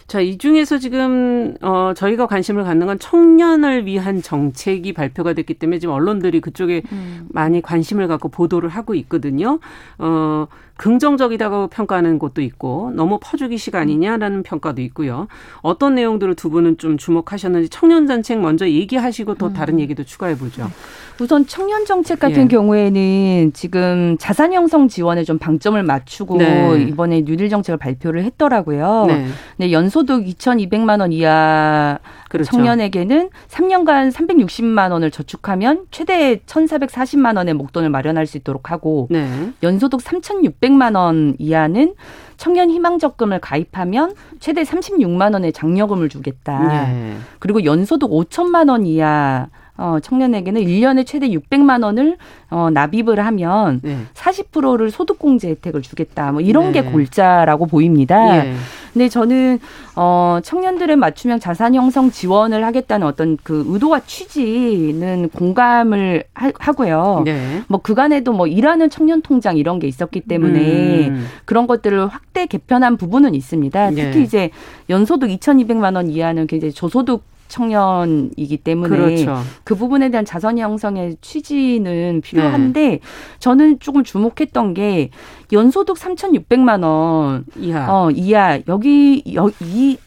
[0.07, 5.81] 자, 이 중에서 지금 어 저희가 관심을 갖는 건 청년을 위한 정책이 발표가 됐기 때문에
[5.81, 7.27] 지금 언론들이 그쪽에 음.
[7.31, 9.59] 많이 관심을 갖고 보도를 하고 있거든요.
[9.99, 15.27] 어 긍정적이다고 평가하는 곳도 있고 너무 퍼주기 시간이냐라는 평가도 있고요.
[15.63, 19.53] 어떤 내용들을 두 분은 좀 주목하셨는지 청년 정책 먼저 얘기하시고 또 음.
[19.55, 20.71] 다른 얘기도 추가해 보죠.
[21.19, 22.49] 우선 청년 정책 같은 예.
[22.49, 26.83] 경우에는 지금 자산 형성 지원에 좀 방점을 맞추고 네.
[26.89, 29.05] 이번에 뉴딜 정책을 발표를 했더라고요.
[29.07, 29.27] 네.
[29.57, 32.51] 네 연소득 2,200만 원 이하 그렇죠.
[32.51, 39.27] 청년에게는 3년간 360만 원을 저축하면 최대 1,440만 원의 목돈을 마련할 수 있도록 하고 네.
[39.63, 41.95] 연소득 3,600만 원 이하는
[42.37, 46.87] 청년 희망 적금을 가입하면 최대 36만 원의 장려금을 주겠다.
[46.93, 47.17] 네.
[47.39, 52.17] 그리고 연소득 5천만 원 이하 어, 청년에게는 1년에 최대 600만 원을
[52.51, 53.99] 어, 납입을 하면 네.
[54.15, 56.33] 40%를 소득공제 혜택을 주겠다.
[56.33, 56.81] 뭐 이런 네.
[56.81, 58.43] 게 골자라고 보입니다.
[58.43, 58.55] 네.
[58.93, 59.59] 근데 저는
[59.95, 67.63] 어, 청년들의 맞춤형 자산 형성 지원을 하겠다는 어떤 그 의도와 취지는 공감을 하, 고요 네.
[67.69, 71.27] 뭐 그간에도 뭐 일하는 청년 통장 이런 게 있었기 때문에 음.
[71.45, 73.91] 그런 것들을 확대 개편한 부분은 있습니다.
[73.91, 74.21] 특히 네.
[74.23, 74.51] 이제
[74.89, 79.43] 연소득 2,200만 원 이하는 굉장히 저소득 청년이기 때문에 그렇죠.
[79.65, 83.01] 그 부분에 대한 자선 형성의 취지는 필요한데 네.
[83.39, 85.11] 저는 조금 주목했던 게
[85.53, 89.99] 연소득 3,600만 원 이하 어 이하 여기 여이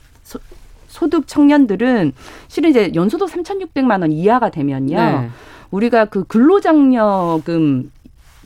[0.87, 2.13] 소득 청년들은
[2.47, 4.95] 실은 이제 연소득 3,600만 원 이하가 되면요.
[4.97, 5.29] 네.
[5.71, 7.91] 우리가 그 근로장려금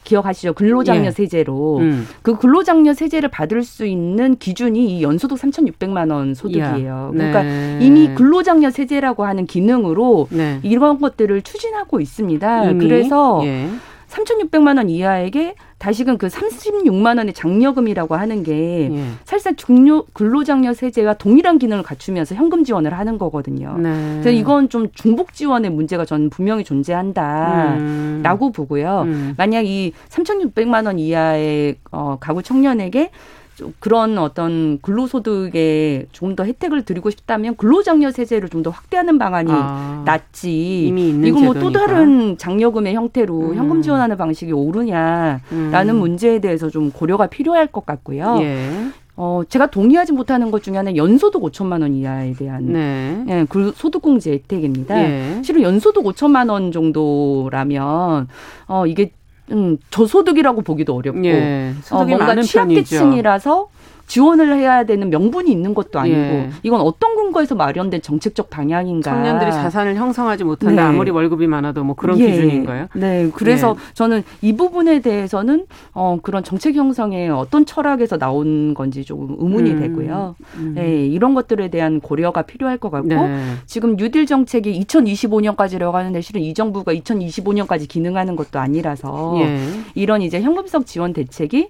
[0.04, 0.54] 기억하시죠?
[0.54, 1.12] 근로장려 예.
[1.12, 2.08] 세제로 음.
[2.22, 7.12] 그 근로장려 세제를 받을 수 있는 기준이 이 연소득 3,600만 원 소득이에요.
[7.14, 7.32] 네.
[7.32, 7.44] 그러니까
[7.84, 10.60] 이미 근로장려 세제라고 하는 기능으로 네.
[10.64, 12.72] 이런 것들을 추진하고 있습니다.
[12.72, 12.88] 이미?
[12.88, 13.70] 그래서 예.
[14.14, 19.06] 3,600만 원 이하에게 다시금 그 36만 원의 장려금이라고 하는 게 예.
[19.26, 23.76] 사실상 중요 근로장려 세제와 동일한 기능을 갖추면서 현금 지원을 하는 거거든요.
[23.78, 23.90] 네.
[24.22, 28.52] 그래서 이건 좀 중복 지원의 문제가 저는 분명히 존재한다라고 음.
[28.52, 29.02] 보고요.
[29.08, 29.34] 음.
[29.36, 33.10] 만약 이 3,600만 원 이하의 어, 가구 청년에게
[33.56, 39.52] 좀 그런 어떤 근로소득에 조금 더 혜택을 드리고 싶다면 근로장려 세제를 좀 더 확대하는 방안이
[39.52, 40.86] 아, 낫지.
[40.88, 43.56] 이미 있는 이거 뭐 또 다른 장려금의 형태로 음.
[43.56, 46.00] 현금 지원하는 방식이 옳으냐라는 음.
[46.00, 48.38] 문제에 대해서 좀 고려가 필요할 것 같고요.
[48.42, 48.70] 예.
[49.16, 53.24] 어, 제가 동의하지 못하는 것 중에 하나는 연소득 5천만 원 이하에 대한 네.
[53.30, 55.00] 예, 그 소득공제 혜택입니다.
[55.00, 55.42] 예.
[55.44, 58.28] 실은 연소득 5천만 원 정도라면
[58.68, 59.12] 어, 이게
[59.52, 61.26] 음, 저소득이라고 보기도 어렵고.
[61.26, 63.68] 예, 어, 뭔가 취약계층이라서
[64.08, 66.50] 지원을 해야 되는 명분이 있는 것도 아니고 예.
[66.62, 69.12] 이건 어떤 근거에서 마련된 정책적 방향인가?
[69.12, 70.76] 청년들이 자산을 형성하지 못한다.
[70.76, 70.88] 네.
[70.88, 72.30] 아무리 월급이 많아도 뭐 그런 예.
[72.30, 72.88] 기준인가요?
[72.96, 73.30] 네.
[73.34, 73.94] 그래서 예.
[73.94, 79.80] 저는 이 부분에 대해서는 어 그런 정책 형성의 어떤 철학에서 나온 건지 조금 의문이 음.
[79.80, 80.36] 되고요.
[80.58, 80.74] 음.
[80.76, 83.54] 네, 이런 것들에 대한 고려가 필요할 것 같고 네.
[83.66, 89.60] 지금 뉴딜 정책이 2025년까지라고 하는데 실은 이 정부가 2025년까지 기능하는 것도 아니라서 예.
[89.96, 91.70] 이런 이제 현금성 지원 대책이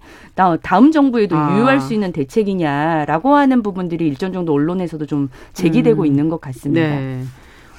[0.62, 1.56] 다음 정부에도 아.
[1.56, 6.06] 유효할 수 있는 대책 이냐라고 하는 부분들이 일정 정도 언론에서도 좀 제기되고 음.
[6.06, 6.82] 있는 것 같습니다.
[6.82, 7.24] 네.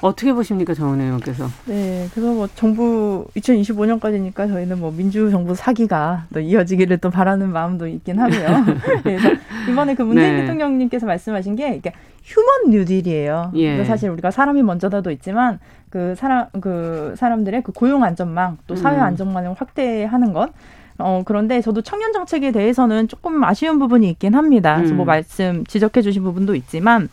[0.01, 1.47] 어떻게 보십니까, 정원 의원께서?
[1.65, 7.87] 네, 그래서 뭐 정부 2025년까지니까 저희는 뭐 민주 정부 사기가 또 이어지기를 또 바라는 마음도
[7.87, 8.65] 있긴 하고요.
[9.03, 9.29] 그래서
[9.69, 10.41] 이번에 그 문재인 네.
[10.41, 11.91] 대통령님께서 말씀하신 게 이게
[12.23, 13.51] 휴먼 뉴딜이에요.
[13.55, 13.83] 예.
[13.85, 19.03] 사실 우리가 사람이 먼저다도 있지만 그 사람 그 사람들의 그 고용 안전망 또 사회 음.
[19.03, 20.51] 안전망을 확대하는 것
[20.97, 24.75] 어, 그런데 저도 청년 정책에 대해서는 조금 아쉬운 부분이 있긴 합니다.
[24.77, 25.07] 그래서 뭐 음.
[25.07, 27.09] 말씀 지적해 주신 부분도 있지만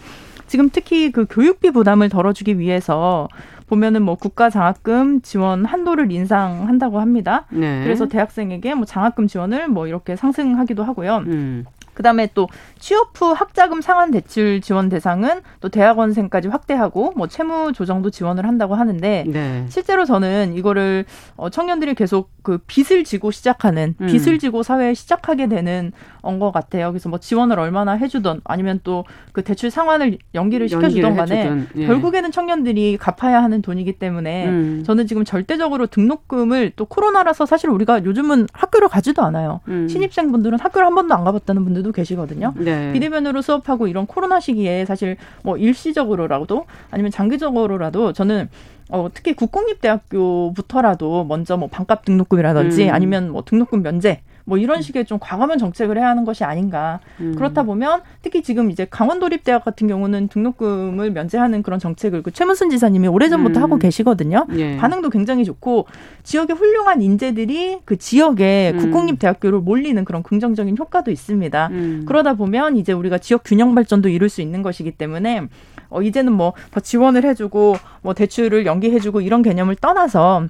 [0.47, 3.29] 지금 특히 그 교육비 부담을 덜어주기 위해서
[3.69, 7.47] 보면은 뭐 국가 장학금 지원 한도를 인상한다고 합니다.
[7.49, 7.83] 네.
[7.83, 11.25] 그래서 대학생에게 뭐 장학금 지원을 뭐 이렇게 상승하기도 하고요.
[11.27, 11.65] 음.
[11.95, 18.11] 그다음에 또 취업 후 학자금 상환 대출 지원 대상은 또 대학원생까지 확대하고 뭐 채무 조정도
[18.11, 19.67] 지원을 한다고 하는데 네.
[19.69, 21.05] 실제로 저는 이거를
[21.37, 24.07] 어 청년들이 계속 그 빚을 지고 시작하는 음.
[24.07, 26.91] 빚을 지고 사회에 시작하게 되는 언것 같아요.
[26.91, 31.87] 그래서 뭐 지원을 얼마나 해주던 아니면 또 그 대출 상환을 연기를 시켜주던 간에 예.
[31.87, 34.83] 결국에는 청년들이 갚아야 하는 돈이기 때문에 음.
[34.85, 39.61] 저는 지금 절대적으로 등록금을 또 코로나라서 사실 우리가 요즘은 학교를 가지도 않아요.
[39.69, 39.89] 음.
[39.89, 42.55] 신입생분들은 학교를 한 번도 안 가봤다는 분들 분들도 계시거든요.
[42.57, 42.93] 네.
[42.93, 48.49] 비대면으로 수업하고 이런 코로나 시기에 사실 뭐 일시적으로라도 아니면 장기적으로라도 저는
[48.89, 52.95] 어, 특히 국공립대학교부터라도 먼저 뭐 반값 등록금이라든지 음.
[52.95, 54.83] 아니면 뭐 등록금 면제 뭐 이런 음.
[54.83, 57.01] 식의 좀 과감한 정책을 해야 하는 것이 아닌가.
[57.21, 57.35] 음.
[57.37, 63.09] 그렇다 보면 특히 지금 이제 강원도립대학 같은 경우는 등록금을 면제하는 그런 정책을 그 최문순 지사님이
[63.09, 63.63] 오래전부터 음.
[63.63, 64.47] 하고 계시거든요.
[64.57, 64.77] 예.
[64.77, 65.87] 반응도 굉장히 좋고
[66.23, 68.79] 지역의 훌륭한 인재들이 그 지역에 음.
[68.79, 71.69] 국공립대학교를 몰리는 그런 긍정적인 효과도 있습니다.
[71.69, 72.05] 음.
[72.07, 75.49] 그러다 보면 이제 우리가 지역 균형 발전도 이룰 수 있는 것이기 때문에
[75.91, 80.49] 어 이제는 뭐 지원을 해주고 뭐 대출을 연기해주고 이런 개념을 떠나서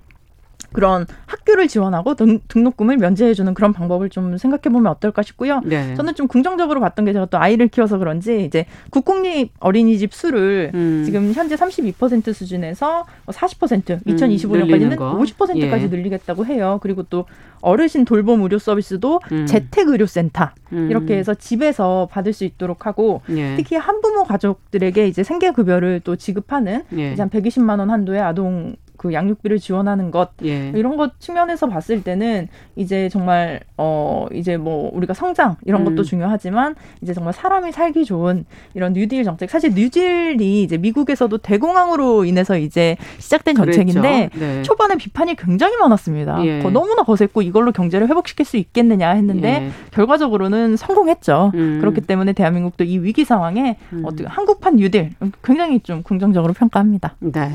[0.72, 5.60] 그런 학교를 지원하고 등, 등록금을 면제해주는 그런 방법을 좀 생각해보면 어떨까 싶고요.
[5.64, 5.94] 네.
[5.94, 11.02] 저는 좀 긍정적으로 봤던 게 제가 또 아이를 키워서 그런지 이제 국공립 어린이집 수를 음.
[11.04, 15.88] 지금 현재 32% 수준에서 40% 2025년까지는 음, 50%까지 예.
[15.88, 16.78] 늘리겠다고 해요.
[16.82, 17.26] 그리고 또
[17.60, 19.46] 어르신 돌봄 의료 서비스도 음.
[19.46, 20.90] 재택 의료 센터 음.
[20.90, 23.56] 이렇게 해서 집에서 받을 수 있도록 하고 예.
[23.56, 27.12] 특히 한부모 가족들에게 이제 생계 급여를 또 지급하는 예.
[27.12, 30.68] 이제 한 120만 원 한도의 아동 그 양육비를 지원하는 것 예.
[30.76, 36.04] 이런 것 측면에서 봤을 때는 이제 정말 어 이제 뭐 우리가 성장 이런 것도 음.
[36.04, 42.56] 중요하지만 이제 정말 사람이 살기 좋은 이런 뉴딜 정책 사실 뉴딜이 이제 미국에서도 대공황으로 인해서
[42.56, 44.62] 이제 시작된 정책인데 네.
[44.62, 46.46] 초반에 비판이 굉장히 많았습니다.
[46.46, 46.60] 예.
[46.60, 49.70] 너무나 거셌고 이걸로 경제를 회복시킬 수 있겠느냐 했는데 예.
[49.90, 51.50] 결과적으로는 성공했죠.
[51.54, 51.80] 음.
[51.80, 54.02] 그렇기 때문에 대한민국도 이 위기 상황에 음.
[54.04, 55.10] 어떻게 한국판 뉴딜
[55.42, 57.16] 굉장히 좀 긍정적으로 평가합니다.
[57.18, 57.50] 네.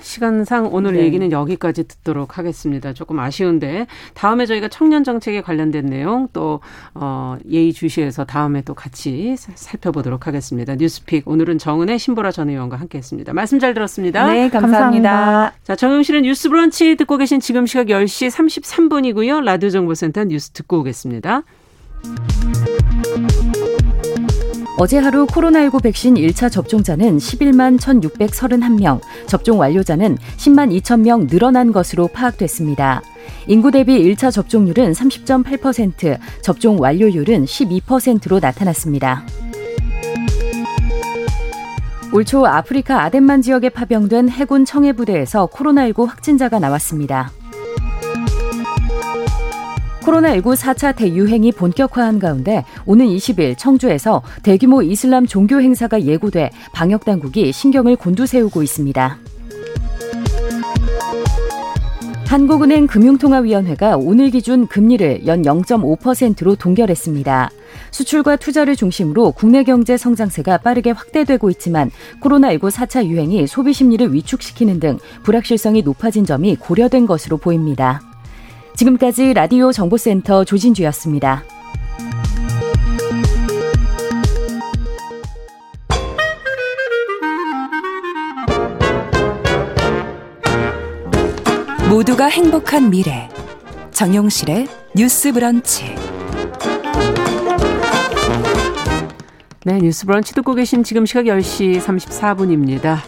[0.00, 1.00] 시간상 오늘 네.
[1.00, 2.92] 얘기는 여기까지 듣도록 하겠습니다.
[2.92, 6.60] 조금 아쉬운데 다음에 저희가 청년 정책에 관련된 내용 또
[6.94, 10.74] 어, 예의 주시해서 다음에 또 같이 살펴보도록 하겠습니다.
[10.76, 13.32] 뉴스픽 오늘은 정은혜 신보라 전 의원과 함께했습니다.
[13.32, 14.26] 말씀 잘 들었습니다.
[14.26, 15.10] 네, 감사합니다.
[15.10, 15.52] 감사합니다.
[15.62, 19.42] 자, 정영실의 뉴스브런치 듣고 계신 지금 시각 10시 33분이고요.
[19.42, 21.42] 라디오 정보센터 뉴스 듣고 오겠습니다.
[24.78, 32.08] 어제 하루 코로나19 백신 1차 접종자는 11만 1,631명, 접종 완료자는 10만 2천 명 늘어난 것으로
[32.08, 33.00] 파악됐습니다.
[33.46, 39.24] 인구 대비 1차 접종률은 30.8%, 접종 완료율은 12%로 나타났습니다.
[42.12, 47.30] 올초 아프리카 아덴만 지역에 파병된 해군 청해부대에서 코로나19 확진자가 나왔습니다.
[50.06, 57.52] 코로나19 4차 대유행이 본격화한 가운데 오는 20일 청주에서 대규모 이슬람 종교 행사가 예고돼 방역 당국이
[57.52, 59.18] 신경을 곤두세우고 있습니다.
[62.26, 67.50] 한국은행 금융통화위원회가 오늘 기준 금리를 연 0.5%로 동결했습니다.
[67.92, 71.90] 수출과 투자를 중심으로 국내 경제 성장세가 빠르게 확대되고 있지만
[72.20, 78.00] 코로나19 4차 유행이 소비 심리를 위축시키는 등 불확실성이 높아진 점이 고려된 것으로 보입니다.
[78.76, 81.42] 지금까지 라디오 정보센터 조진주였습니다.
[91.88, 93.30] 모두가 행복한 미래
[93.92, 95.94] 정용실의 뉴스 브런치
[99.64, 102.98] 네, 뉴스 브런치 듣고 계신 지금 시각 10시 34분입니다.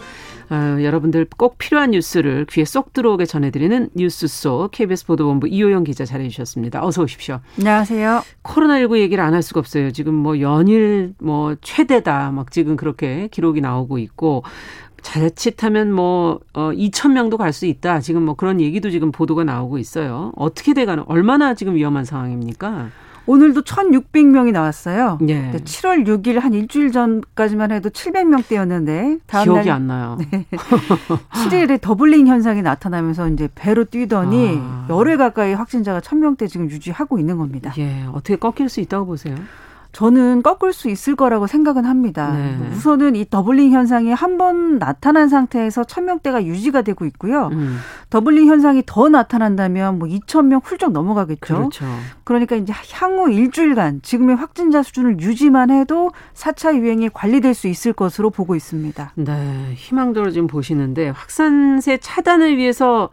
[0.51, 6.05] 어, 여러분들 꼭 필요한 뉴스를 귀에 쏙 들어오게 전해드리는 뉴스 속 KBS 보도본부 이호영 기자
[6.05, 6.83] 잘해주셨습니다.
[6.83, 7.39] 어서 오십시오.
[7.59, 8.23] 안녕하세요.
[8.43, 9.91] 코로나19 얘기를 안 할 수가 없어요.
[9.91, 14.43] 지금 뭐 연일 뭐 최대다 막 지금 그렇게 기록이 나오고 있고
[15.01, 18.01] 자칫하면 뭐, 어, 2,000명도 갈 수 있다.
[18.01, 20.33] 지금 뭐 그런 얘기도 지금 보도가 나오고 있어요.
[20.35, 22.89] 어떻게 돼가는, 얼마나 지금 위험한 상황입니까?
[23.29, 25.19] 오늘도 1,600명이 나왔어요.
[25.27, 25.51] 예.
[25.51, 30.17] 7월 6일 한 일주일 전까지만 해도 700명대였는데 다음 기억이 날, 안 나요.
[30.31, 30.45] 네.
[30.49, 34.87] 7일에 더블링 현상이 나타나면서 이제 배로 뛰더니 아.
[34.89, 37.71] 열흘 가까이 확진자가 1,000명대 지금 유지하고 있는 겁니다.
[37.77, 38.03] 예.
[38.11, 39.35] 어떻게 꺾일 수 있다고 보세요?
[39.91, 42.31] 저는 꺾을 수 있을 거라고 생각은 합니다.
[42.31, 42.57] 네.
[42.71, 47.49] 우선은 이 doubling 현상이 한 번 나타난 상태에서 천명대가 유지가 되고 있고요.
[47.51, 47.79] 음.
[48.09, 51.55] doubling 현상이 더 나타난다면 뭐 2천 명 훌쩍 넘어가겠죠.
[51.55, 51.85] 그렇죠.
[52.23, 58.29] 그러니까 이제 향후 일주일간 지금의 확진자 수준을 유지만 해도 4차 유행이 관리될 수 있을 것으로
[58.29, 59.11] 보고 있습니다.
[59.15, 63.09] 네, 희망적으로 지금 보시는데 확산세 차단을 위해서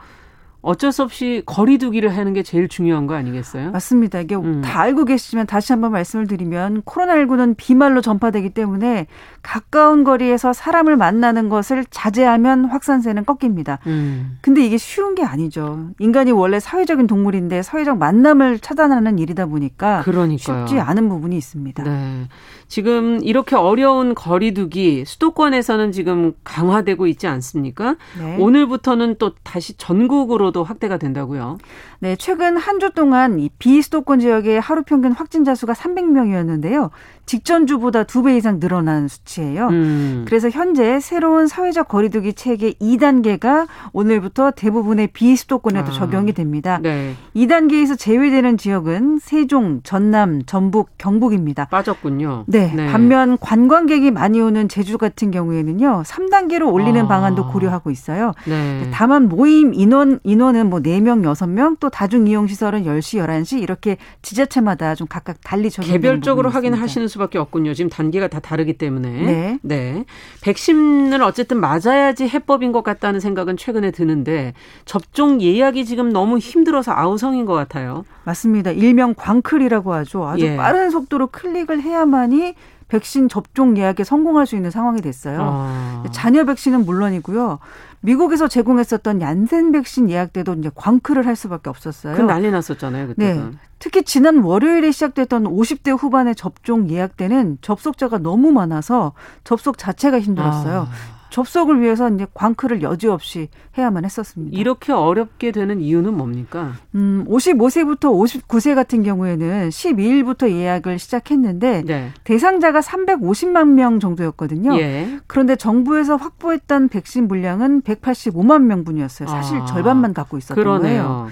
[0.62, 3.70] 어쩔 수 없이 거리두기를 하는 게 제일 중요한 거 아니겠어요?
[3.70, 4.20] 맞습니다.
[4.20, 4.62] 이게 음.
[4.62, 9.06] 다 알고 계시지만 다시 한번 말씀을 드리면 코로나19는 비말로 전파되기 때문에
[9.42, 13.78] 가까운 거리에서 사람을 만나는 것을 자제하면 확산세는 꺾입니다.
[13.86, 14.38] 음.
[14.40, 15.90] 근데 이게 쉬운 게 아니죠.
[16.00, 20.66] 인간이 원래 사회적인 동물인데 사회적 만남을 차단하는 일이다 보니까 그러니까요.
[20.66, 21.84] 쉽지 않은 부분이 있습니다.
[21.84, 22.28] 네.
[22.68, 27.96] 지금 이렇게 어려운 거리두기 수도권에서는 지금 강화되고 있지 않습니까?
[28.18, 28.36] 네.
[28.38, 31.58] 오늘부터는 또 다시 전국으로 정도도 확대가 된다고요?
[32.00, 36.90] 네, 최근 한 주 동안 이 비수도권 지역의 하루 평균 확진자 수가 300명이었는데요.
[37.26, 39.68] 직전주보다 두 배 이상 늘어난 수치예요.
[39.68, 40.24] 음.
[40.26, 45.92] 그래서 현재 새로운 사회적 거리두기 체계 2단계가 오늘부터 대부분의 비수도권에도 아.
[45.92, 46.80] 적용이 됩니다.
[46.82, 47.14] 네.
[47.36, 51.66] 2단계에서 제외되는 지역은 세종, 전남, 전북, 경북입니다.
[51.66, 52.44] 빠졌군요.
[52.46, 52.72] 네.
[52.74, 52.86] 네.
[52.90, 56.02] 반면 관광객이 많이 오는 제주 같은 경우에는요.
[56.04, 57.06] 3단계로 올리는 아.
[57.08, 58.32] 방안도 고려하고 있어요.
[58.46, 58.88] 네.
[58.92, 64.94] 다만 모임 인원 인원은 뭐 4명, 6명 또 다중 이용 시설은 10시, 11시 이렇게 지자체마다
[64.94, 67.74] 좀 각각 달리 적용 개별적으로 확인하시는 수밖에 없군요.
[67.74, 69.08] 지금 단계가 다 다르기 때문에.
[69.10, 69.58] 네.
[69.62, 70.04] 네.
[70.42, 77.46] 백신을 어쨌든 맞아야지 해법인 것 같다는 생각은 최근에 드는데 접종 예약이 지금 너무 힘들어서 아우성인
[77.46, 78.04] 것 같아요.
[78.24, 78.70] 맞습니다.
[78.70, 80.26] 일명 광클이라고 하죠.
[80.26, 80.56] 아주 예.
[80.56, 82.54] 빠른 속도로 클릭을 해야만이
[82.88, 85.38] 백신 접종 예약에 성공할 수 있는 상황이 됐어요.
[85.42, 86.04] 아.
[86.12, 87.58] 자녀 백신은 물론이고요.
[88.00, 92.16] 미국에서 제공했었던 얀센 백신 예약 때도 이제 광클을 할 수밖에 없었어요.
[92.16, 93.34] 그 난리 났었잖아요, 그때.
[93.34, 93.50] 네.
[93.78, 99.12] 특히 지난 월요일에 시작됐던 50대 후반의 접종 예약 때는 접속자가 너무 많아서
[99.44, 100.88] 접속 자체가 힘들었어요.
[100.90, 101.15] 아.
[101.36, 104.58] 접속을 위해서 이제 광클을 여지없이 해야만 했었습니다.
[104.58, 106.72] 이렇게 어렵게 되는 이유는 뭡니까?
[106.94, 112.10] 음, 55세부터 59세 같은 경우에는 12일부터 예약을 시작했는데 네.
[112.24, 114.78] 대상자가 350만 명 정도였거든요.
[114.78, 115.18] 예.
[115.26, 119.28] 그런데 정부에서 확보했던 백신 물량은 185만 명분이었어요.
[119.28, 121.02] 사실 아, 절반만 갖고 있었던 그러네요.
[121.02, 121.28] 거예요.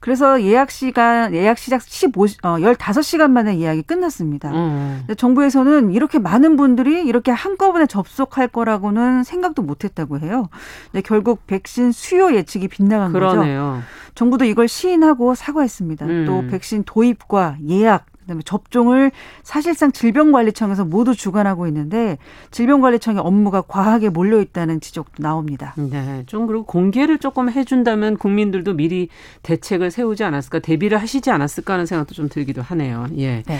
[0.00, 4.50] 그래서 예약 시간 예약 시작 15 어, 15시간 만에 예약이 끝났습니다.
[4.52, 5.04] 음.
[5.16, 10.48] 정부에서는 이렇게 많은 분들이 이렇게 한꺼번에 접속할 거라고는 생각도 못 했다고 해요.
[10.90, 13.80] 근데 결국 백신 수요 예측이 빗나간 그러네요.
[13.80, 13.82] 거죠.
[14.14, 16.06] 정부도 이걸 시인하고 사과했습니다.
[16.06, 16.24] 음.
[16.26, 19.12] 또 백신 도입과 예약 그다음에 접종을
[19.42, 22.18] 사실상 질병관리청에서 모두 주관하고 있는데
[22.50, 25.74] 질병관리청의 업무가 과하게 몰려 있다는 지적도 나옵니다.
[25.76, 29.08] 네, 좀 그리고 공개를 조금 해준다면 국민들도 미리
[29.42, 33.06] 대책을 세우지 않았을까, 대비를 하시지 않았을까 하는 생각도 좀 들기도 하네요.
[33.16, 33.42] 예.
[33.46, 33.58] 네.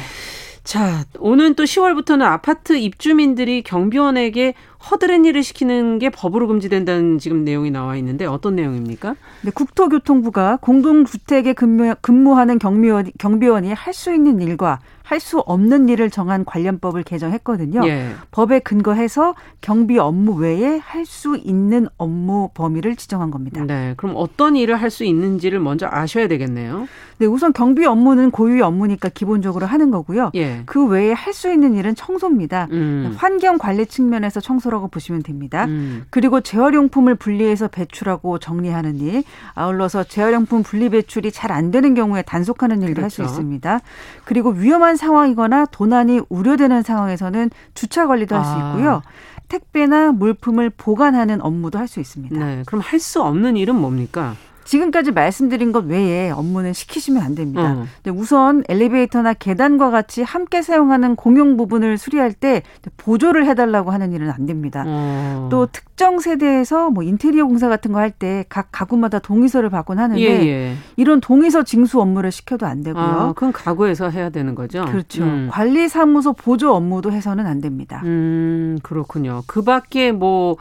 [0.65, 4.55] 자, 오는 또 10월부터는 아파트 입주민들이 경비원에게
[4.91, 9.17] 허드렛 일을 시키는 게 법으로 금지된다는 지금 내용이 나와 있는데 어떤 내용입니까?
[9.43, 15.89] 네, 국토교통부가 공동주택에 근무, 근무 하는 경비원, 경비원이 할 수 있는 일과 할 수 없는
[15.89, 17.87] 일을 정한 관련법을 개정했거든요.
[17.87, 18.09] 예.
[18.33, 23.65] 법에 근거해서 경비 업무 외에 할 수 있는 업무 범위를 지정한 겁니다.
[23.65, 23.95] 네.
[23.97, 26.89] 그럼 어떤 일을 할 수 있는지를 먼저 아셔야 되겠네요.
[27.19, 30.33] 네, 우선 경비 업무는 고유의 업무니까 기본적으로 하는 거고요.
[30.35, 30.63] 예.
[30.67, 32.67] 그 외에 할 수 있는 일은 청소입니다.
[32.73, 33.15] 음.
[33.17, 35.65] 환경 관리 측면에서 청소 라고 보시면 됩니다.
[35.67, 36.05] 음.
[36.11, 42.83] 그리고 재활용품을 분리해서 배출하고 정리하는 일, 아울러서 재활용품 분리 배출이 잘 안 되는 경우에 단속하는
[42.83, 43.23] 일도 그렇죠.
[43.23, 43.81] 할수 있습니다.
[44.25, 48.71] 그리고 위험한 위험한 상황이거나 도난이 우려되는 상황에서는 주차 관리도 할수 아.
[48.73, 49.03] 있고요.
[49.49, 52.37] 택배나 물품을 보관하는 업무도 할 수 있습니다.
[52.45, 52.63] 네.
[52.67, 54.35] 그럼 할 수 없는 일은 뭡니까?
[54.67, 57.73] 지금까지 말씀드린 것 외에 업무는 시키시면 안 됩니다.
[57.73, 57.87] 음.
[58.17, 62.63] 우선 엘리베이터나 계단과 같이 함께 사용하는 공용 부분을 수리할 때
[62.97, 64.83] 보조를 해달라고 하는 일은 안 됩니다.
[64.85, 65.49] 음.
[65.51, 70.21] 또 특정 세대에서 뭐 인테리어 공사 같은 거 할 때 각 가구마다 동의서를 받곤 하는데
[70.21, 70.75] 예, 예.
[70.97, 73.03] 이런 동의서 징수 업무를 시켜도 안 되고요.
[73.05, 74.85] 아, 그럼 가구에서 해야 되는 거죠?
[74.87, 75.23] 그렇죠.
[75.25, 75.49] 음.
[75.51, 78.01] 관리사무소 보조 업무도 해서는 안 됩니다.
[78.05, 79.43] 음, 그렇군요.
[79.47, 80.57] 그 밖에 뭐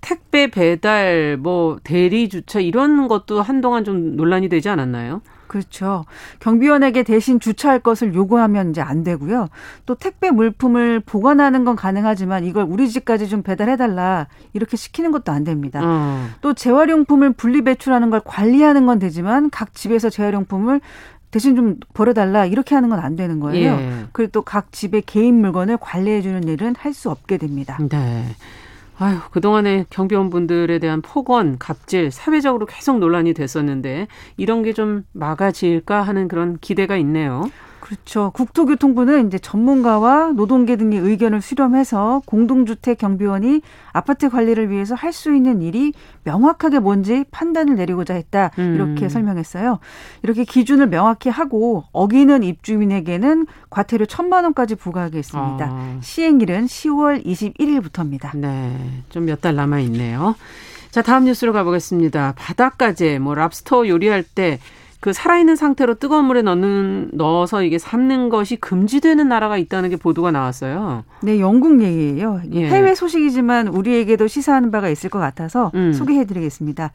[0.00, 5.22] 택배 배달, 뭐 대리 주차 이런 것도 한동안 좀 논란이 되지 않았나요?
[5.48, 6.04] 그렇죠.
[6.40, 9.48] 경비원에게 대신 주차할 것을 요구하면 이제 안 되고요.
[9.86, 15.44] 또 택배 물품을 보관하는 건 가능하지만 이걸 우리 집까지 좀 배달해달라 이렇게 시키는 것도 안
[15.44, 15.80] 됩니다.
[15.82, 16.26] 어.
[16.42, 20.82] 또 재활용품을 분리 배출하는 걸 관리하는 건 되지만 각 집에서 재활용품을
[21.30, 23.72] 대신 좀 버려달라 이렇게 하는 건 안 되는 거예요.
[23.72, 24.04] 예.
[24.12, 27.78] 그리고 또 각 집의 개인 물건을 관리해주는 일은 할 수 없게 됩니다.
[27.90, 28.24] 네.
[29.00, 36.28] 아유, 그동안에 경비원분들에 대한 폭언, 갑질, 사회적으로 계속 논란이 됐었는데 이런 게 좀 막아질까 하는
[36.28, 37.52] 그런 기대가 있네요.
[37.88, 38.30] 그렇죠.
[38.34, 43.62] 국토교통부는 이제 전문가와 노동계 등의 의견을 수렴해서 공동주택 경비원이
[43.92, 48.50] 아파트 관리를 위해서 할 수 있는 일이 명확하게 뭔지 판단을 내리고자 했다.
[48.58, 49.08] 이렇게 음.
[49.08, 49.78] 설명했어요.
[50.22, 55.64] 이렇게 기준을 명확히 하고 어기는 입주민에게는 과태료 천만 원까지 부과하겠습니다.
[55.66, 55.96] 아.
[56.02, 58.36] 시행일은 10월 21일부터입니다.
[58.36, 58.76] 네.
[59.08, 60.34] 좀 몇 달 남아 있네요.
[60.90, 62.34] 자, 다음 뉴스로 가보겠습니다.
[62.36, 64.58] 바닷가재, 뭐 랍스터 요리할 때
[65.00, 70.32] 그 살아있는 상태로 뜨거운 물에 넣는 넣어서 이게 삶는 것이 금지되는 나라가 있다는 게 보도가
[70.32, 71.04] 나왔어요.
[71.22, 72.40] 네, 영국 얘기예요.
[72.52, 72.66] 예.
[72.66, 75.92] 해외 소식이지만 우리에게도 시사하는 바가 있을 것 같아서 음.
[75.92, 76.90] 소개해드리겠습니다.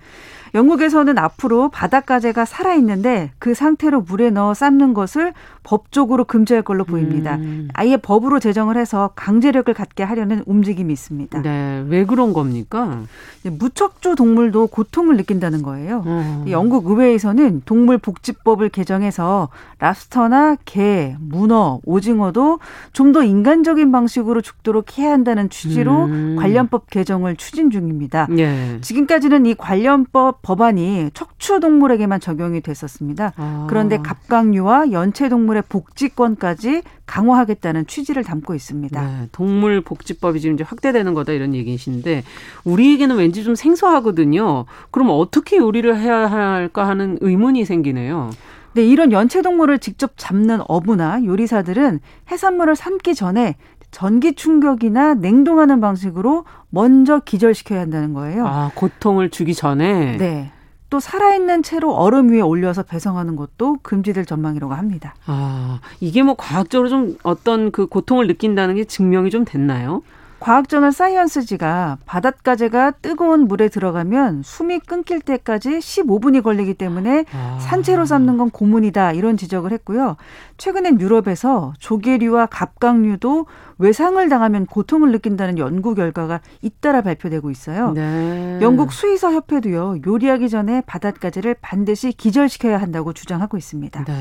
[0.53, 5.33] 영국에서는 앞으로 바닷가재가 살아있는데 그 상태로 물에 넣어 삶는 것을
[5.63, 7.35] 법적으로 금지할 걸로 보입니다.
[7.35, 7.69] 음.
[7.73, 11.41] 아예 법으로 제정을 해서 강제력을 갖게 하려는 움직임이 있습니다.
[11.41, 13.03] 네, 왜 그런 겁니까?
[13.45, 16.03] 무척주 동물도 고통을 느낀다는 거예요.
[16.05, 16.45] 음.
[16.49, 19.49] 영국 의회에서는 동물 복지법을 개정해서
[19.79, 22.59] 랍스터나 게, 문어, 오징어도
[22.91, 26.35] 좀 더 인간적인 방식으로 죽도록 해야 한다는 취지로 음.
[26.39, 28.27] 관련법 개정을 추진 중입니다.
[28.37, 28.79] 예.
[28.81, 33.33] 지금까지는 이 관련법 법안이 척추 동물에게만 적용이 됐었습니다.
[33.37, 33.67] 아.
[33.69, 39.01] 그런데 갑각류와 연체 동물 의 복지권까지 강화하겠다는 취지를 담고 있습니다.
[39.01, 42.23] 네, 동물 복지법이 지금 이제 확대되는 거다 이런 얘기이신데
[42.63, 44.65] 우리에게는 왠지 좀 생소하거든요.
[44.91, 48.29] 그럼 어떻게 요리를 해야 할까 하는 의문이 생기네요.
[48.73, 51.99] 네, 이런 연체동물을 직접 잡는 어부나 요리사들은
[52.31, 53.55] 해산물을 삶기 전에
[53.91, 58.45] 전기 충격이나 냉동하는 방식으로 먼저 기절시켜야 한다는 거예요.
[58.47, 60.17] 아, 고통을 주기 전에?
[60.17, 60.51] 네.
[60.93, 65.15] 또 살아있는 채로 얼음 위에 올려서 배송하는 것도 금지될 전망이라고 합니다.
[65.25, 70.03] 아, 이게 뭐 과학적으로 좀 어떤 그 고통을 느낀다는 게 증명이 좀 됐나요?
[70.39, 77.57] 과학저널 사이언스지가 바닷가재가 뜨거운 물에 들어가면 숨이 끊길 때까지 15분이 걸리기 때문에 아.
[77.59, 80.17] 산채로 삶는 건 고문이다 이런 지적을 했고요.
[80.63, 83.47] 최근엔 유럽에서 조개류와 갑각류도
[83.79, 87.91] 외상을 당하면 고통을 느낀다는 연구 결과가 잇따라 발표되고 있어요.
[87.91, 88.59] 네.
[88.61, 89.97] 영국 수의사 협회도요.
[90.07, 94.05] 요리하기 전에 바닷가재를 반드시 기절시켜야 한다고 주장하고 있습니다.
[94.05, 94.13] 네.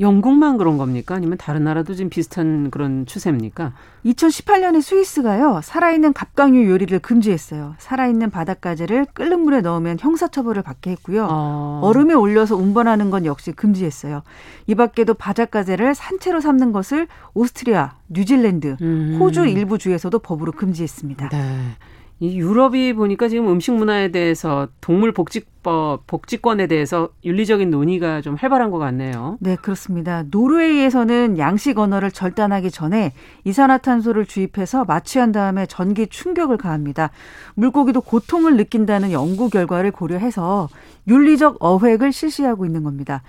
[0.00, 1.14] 영국만 그런 겁니까?
[1.14, 3.72] 아니면 다른 나라도 지금 비슷한 그런 추세입니까?
[4.04, 5.60] 2018년에 스위스가요.
[5.62, 7.76] 살아있는 갑각류 요리를 금지했어요.
[7.78, 11.28] 살아있는 바닷가재를 끓는 물에 넣으면 형사처벌을 받게 했고요.
[11.30, 11.80] 어.
[11.84, 14.22] 얼음에 올려서 운반하는 건 역시 금지했어요.
[14.66, 19.18] 이 밖에도 바닷가재를 산채로 삶는 것을 오스트리아, 뉴질랜드, 음.
[19.20, 21.28] 호주 일부 주에서도 법으로 금지했습니다.
[21.28, 21.76] 네.
[22.20, 28.70] 이 유럽이 보니까 지금 음식 문화에 대해서 동물 복지법 복지권에 대해서 윤리적인 논의가 좀 활발한
[28.70, 29.36] 것 같네요.
[29.40, 30.22] 네, 그렇습니다.
[30.30, 33.12] 노르웨이에서는 양식 언어를 절단하기 전에
[33.44, 37.10] 이산화탄소를 주입해서 마취한 다음에 전기 충격을 가합니다.
[37.56, 40.68] 물고기도 고통을 느낀다는 연구 결과를 고려해서
[41.08, 43.22] 윤리적 어획을 실시하고 있는 겁니다.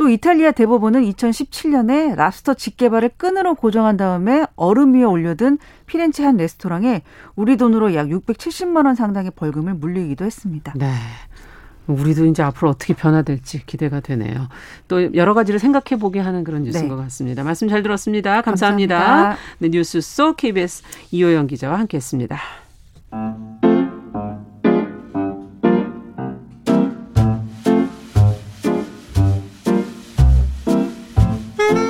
[0.00, 7.02] 또 이탈리아 대법원은 2017년에 랍스터 직개발을 끈으로 고정한 다음에 얼음 위에 올려둔 피렌체 한 레스토랑에
[7.36, 10.72] 우리 돈으로 약 670만 원 상당의 벌금을 물리기도 했습니다.
[10.74, 10.90] 네.
[11.86, 14.48] 우리도 이제 앞으로 어떻게 변화될지 기대가 되네요.
[14.88, 16.88] 또 여러 가지를 생각해 보게 하는 그런 뉴스인 네.
[16.88, 17.44] 것 같습니다.
[17.44, 18.40] 말씀 잘 들었습니다.
[18.40, 18.98] 감사합니다.
[18.98, 19.42] 감사합니다.
[19.58, 22.38] 네, 뉴스 속 KBS 이호영 기자와 함께했습니다.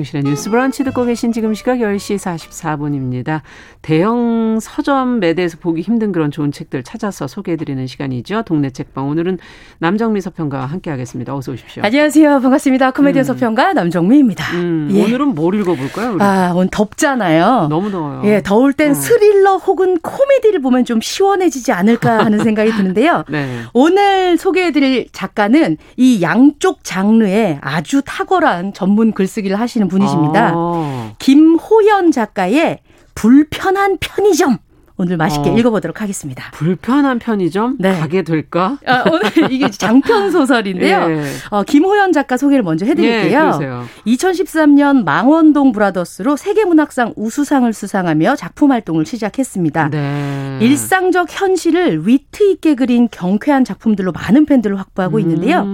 [0.00, 3.40] 정유실의 뉴스 브런치 듣고 계신 지금 시각 10시 44분입니다.
[3.82, 8.42] 대형 서점 매대에서 보기 힘든 그런 좋은 책들 찾아서 소개해드리는 시간이죠.
[8.46, 9.08] 동네 책방.
[9.08, 9.38] 오늘은
[9.78, 11.34] 남정미 서평가와 함께하겠습니다.
[11.34, 11.82] 어서 오십시오.
[11.84, 12.40] 안녕하세요.
[12.40, 12.90] 반갑습니다.
[12.92, 13.26] 코미디언 음.
[13.26, 14.56] 서평가 남정미입니다.
[14.56, 15.04] 음, 예.
[15.04, 16.14] 오늘은 뭘 읽어볼까요?
[16.14, 16.22] 우리?
[16.22, 17.68] 아, 오늘 덥잖아요.
[17.68, 18.22] 너무 더워요.
[18.24, 18.94] 예, 더울 땐 어.
[18.94, 23.24] 스릴러 혹은 코미디를 보면 좀 시원해지지 않을까 하는 생각이 드는데요.
[23.28, 23.60] 네.
[23.72, 30.52] 오늘 소개해드릴 작가는 이 양쪽 장르에 아주 탁월한 전문 글쓰기를 하시는 분이십니다.
[30.54, 31.12] 아.
[31.18, 32.80] 김호연 작가의
[33.14, 34.58] 불편한 편의점.
[35.00, 36.50] 오늘 맛있게 어, 읽어보도록 하겠습니다.
[36.52, 37.98] 불편한 편의점 네.
[37.98, 38.76] 가게 될까?
[38.86, 41.06] 아, 오늘 이게 장편 소설인데요.
[41.08, 41.24] 예.
[41.48, 43.58] 어, 김호연 작가 소개를 먼저 해드릴게요.
[43.62, 49.88] 예, 2013년 망원동 브라더스로 세계문학상 우수상을 수상하며 작품 활동을 시작했습니다.
[49.88, 50.58] 네.
[50.60, 55.20] 일상적 현실을 위트 있게 그린 경쾌한 작품들로 많은 팬들을 확보하고 음.
[55.20, 55.66] 있는데요.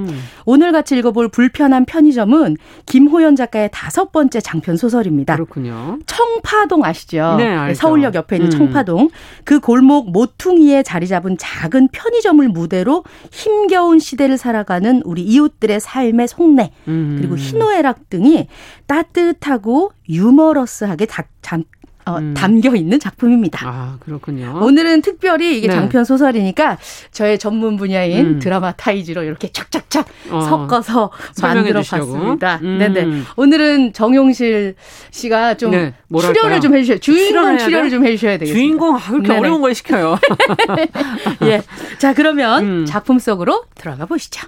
[0.45, 2.57] 오늘 같이 읽어볼 불편한 편의점은
[2.87, 5.35] 김호연 작가의 다섯 번째 장편 소설입니다.
[5.35, 5.99] 그렇군요.
[6.07, 7.35] 청파동 아시죠?
[7.39, 8.57] 네, 서울역 옆에 있는 음.
[8.57, 9.11] 청파동.
[9.45, 16.73] 그 골목 모퉁이에 자리 잡은 작은 편의점을 무대로 힘겨운 시대를 살아가는 우리 이웃들의 삶의 속내
[16.89, 17.17] 음.
[17.19, 18.49] 그리고 희노애락 등이
[18.87, 21.65] 따뜻하고 유머러스하게 다, 잠,
[22.07, 22.35] 어, 음.
[22.35, 23.69] 담겨 있는 작품입니다.
[23.69, 24.61] 아, 그렇군요.
[24.63, 25.75] 오늘은 특별히 이게 네.
[25.75, 26.79] 장편 소설이니까
[27.11, 28.39] 저의 전문 분야인 음.
[28.39, 30.41] 드라마 타이즈로 이렇게 착착착 어.
[30.41, 31.11] 섞어서
[31.43, 32.61] 만들어 봤습니다.
[32.63, 32.79] 음.
[32.79, 33.23] 네네.
[33.37, 34.77] 오늘은 정용실
[35.11, 38.57] 씨가 좀 네, 출연을 좀 해주셔야 주인공 출연을 좀 해주셔야 되겠습니다.
[38.57, 39.41] 주인공 아, 그렇게 네네.
[39.41, 40.17] 어려운 걸 시켜요.
[41.43, 41.63] 예.
[41.99, 42.87] 자 그러면 음.
[42.87, 44.47] 작품 속으로 들어가 보시죠.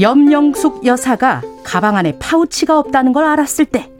[0.00, 3.90] 염영숙 여사가 가방 안에 파우치가 없다는 걸 알았을 때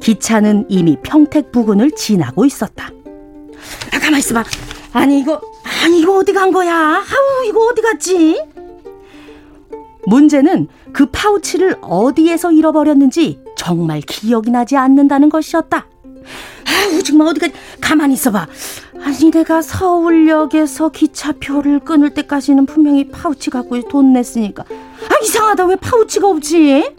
[0.00, 2.90] 기차는 이미 평택 부근을 지나고 있었다.
[3.92, 4.44] 아, 가만 있어봐.
[4.92, 5.40] 아니 이거
[5.84, 6.74] 아니 이거 어디 간 거야?
[6.74, 8.40] 아우 이거 어디 갔지?
[10.06, 15.86] 문제는 그 파우치를 어디에서 잃어버렸는지 정말 기억이 나지 않는다는 것이었다.
[16.66, 17.48] 아우 정말 어디가
[17.80, 18.46] 가만히 있어봐.
[19.00, 26.26] 아니 내가 서울역에서 기차표를 끊을 때까지는 분명히 파우치 갖고 돈 냈으니까 아 이상하다 왜 파우치가
[26.28, 26.96] 없지?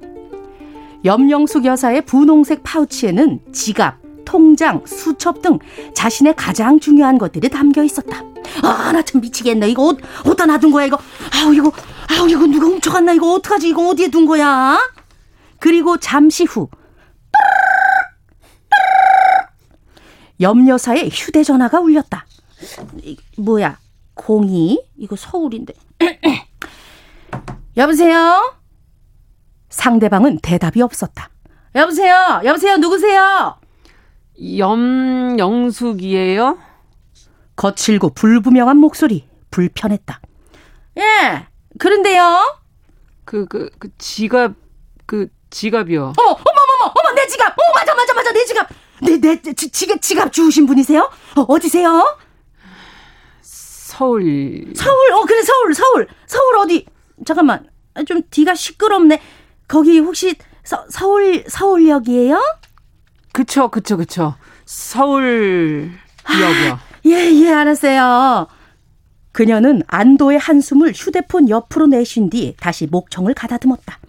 [1.05, 5.59] 염영숙 여사의 분홍색 파우치에는 지갑, 통장, 수첩 등
[5.93, 8.24] 자신의 가장 중요한 것들이 담겨 있었다.
[8.63, 9.70] 아, 나 참 미치겠네.
[9.70, 10.97] 이거 어디, 어디다 놔둔 거야, 이거?
[11.34, 11.72] 아우, 이거,
[12.09, 13.13] 아우, 이거 누가 훔쳐갔나?
[13.13, 13.70] 이거 어떡하지?
[13.70, 14.80] 이거 어디에 둔 거야?
[15.59, 16.68] 그리고 잠시 후,
[20.39, 22.25] 염여사의 휴대전화가 울렸다.
[23.38, 23.77] 뭐야?
[24.15, 24.83] 02?
[24.97, 25.73] 이거 서울인데.
[27.77, 28.55] 여보세요?
[29.69, 31.29] 상대방은 대답이 없었다.
[31.75, 32.41] 여보세요?
[32.43, 32.77] 여보세요?
[32.77, 33.57] 누구세요?
[35.38, 36.57] 염영숙이에요?
[37.55, 39.27] 거칠고 불분명한 목소리.
[39.51, 40.21] 불편했다.
[40.97, 41.47] 예,
[41.79, 42.59] 그런데요?
[43.25, 44.53] 그, 그, 그 지갑,
[45.05, 46.03] 그 지갑이요.
[46.17, 47.47] 어, 어머머머, 어머, 내 지갑!
[47.51, 48.67] 어, 맞아, 맞아, 맞아, 내 지갑!
[49.01, 51.09] 네, 네, 지, 지갑, 지갑 주우신 분이세요?
[51.35, 52.17] 어, 어디세요?
[53.41, 54.73] 서울.
[54.75, 56.07] 서울, 어, 그래, 서울, 서울.
[56.25, 56.85] 서울 어디?
[57.25, 57.67] 잠깐만.
[58.05, 59.19] 좀 뒤가 시끄럽네.
[59.67, 62.39] 거기 혹시 서, 서울, 서울역이에요?
[63.33, 64.35] 그쵸, 그쵸, 그쵸.
[64.65, 65.91] 서울역이요.
[66.25, 68.47] 아, 예, 예, 알았어요.
[69.31, 73.99] 그녀는 안도의 한숨을 휴대폰 옆으로 내쉰 뒤 다시 목청을 가다듬었다.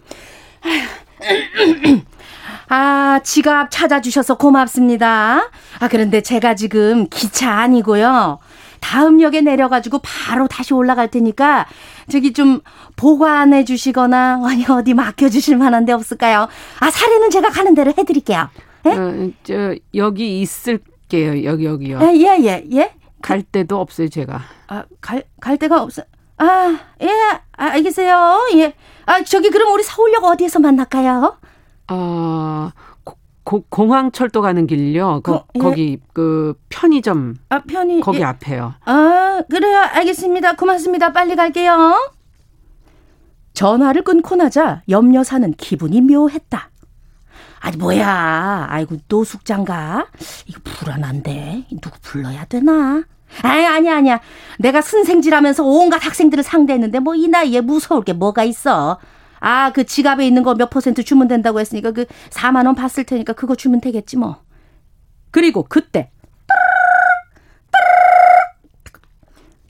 [2.69, 5.49] 아, 지갑 찾아주셔서 고맙습니다.
[5.79, 8.37] 아, 그런데 제가 지금 기차 아니고요.
[8.79, 11.65] 다음 역에 내려가지고 바로 다시 올라갈 테니까
[12.09, 12.61] 저기 좀
[12.95, 16.47] 보관해 주시거나 아니 어디 맡겨 주실 만한 데 없을까요?
[16.79, 18.49] 아, 사례는 제가 가는 대로 해 드릴게요.
[18.85, 18.91] 예?
[18.91, 21.43] 어, 저 여기 있을게요.
[21.43, 21.99] 여기 여기요.
[22.03, 22.63] 예, 예, 예.
[22.71, 22.93] 예?
[23.21, 24.41] 갈 데도 없어요, 제가.
[24.67, 26.03] 아, 갈, 갈 데가 없어.
[26.37, 27.09] 아, 예,
[27.57, 28.47] 아, 알겠어요.
[28.55, 28.73] 예.
[29.05, 31.38] 아, 저기 그럼 우리 서울역 어디에서 만날까요?
[31.89, 32.71] 어,
[33.43, 35.21] 고, 공항 철도 가는 길요.
[35.21, 35.59] 거, 예.
[35.59, 37.35] 거기 그 편의점.
[37.49, 38.01] 아 편의.
[38.01, 38.23] 거기 예.
[38.23, 38.73] 앞에요.
[38.85, 39.79] 아 그래요.
[39.79, 40.55] 알겠습니다.
[40.55, 41.11] 고맙습니다.
[41.13, 41.95] 빨리 갈게요.
[43.53, 46.69] 전화를 끊고 나자 염려 사는 기분이 묘했다.
[47.59, 48.67] 아니 뭐야.
[48.69, 50.07] 아이고 노숙장가.
[50.45, 53.03] 이거 불안한데 누구 불러야 되나?
[53.41, 54.19] 아니 아니 아니야.
[54.59, 58.99] 내가 순생질하면서 온갖 학생들을 상대했는데 뭐 이 나이에 무서울 게 뭐가 있어.
[59.39, 63.33] 아, 그 지갑에 있는 거 몇 퍼센트 주면 된다고 했으니까 그 4만 원 봤을 테니까
[63.33, 64.41] 그거 주면 되겠지 뭐.
[65.31, 66.11] 그리고 그때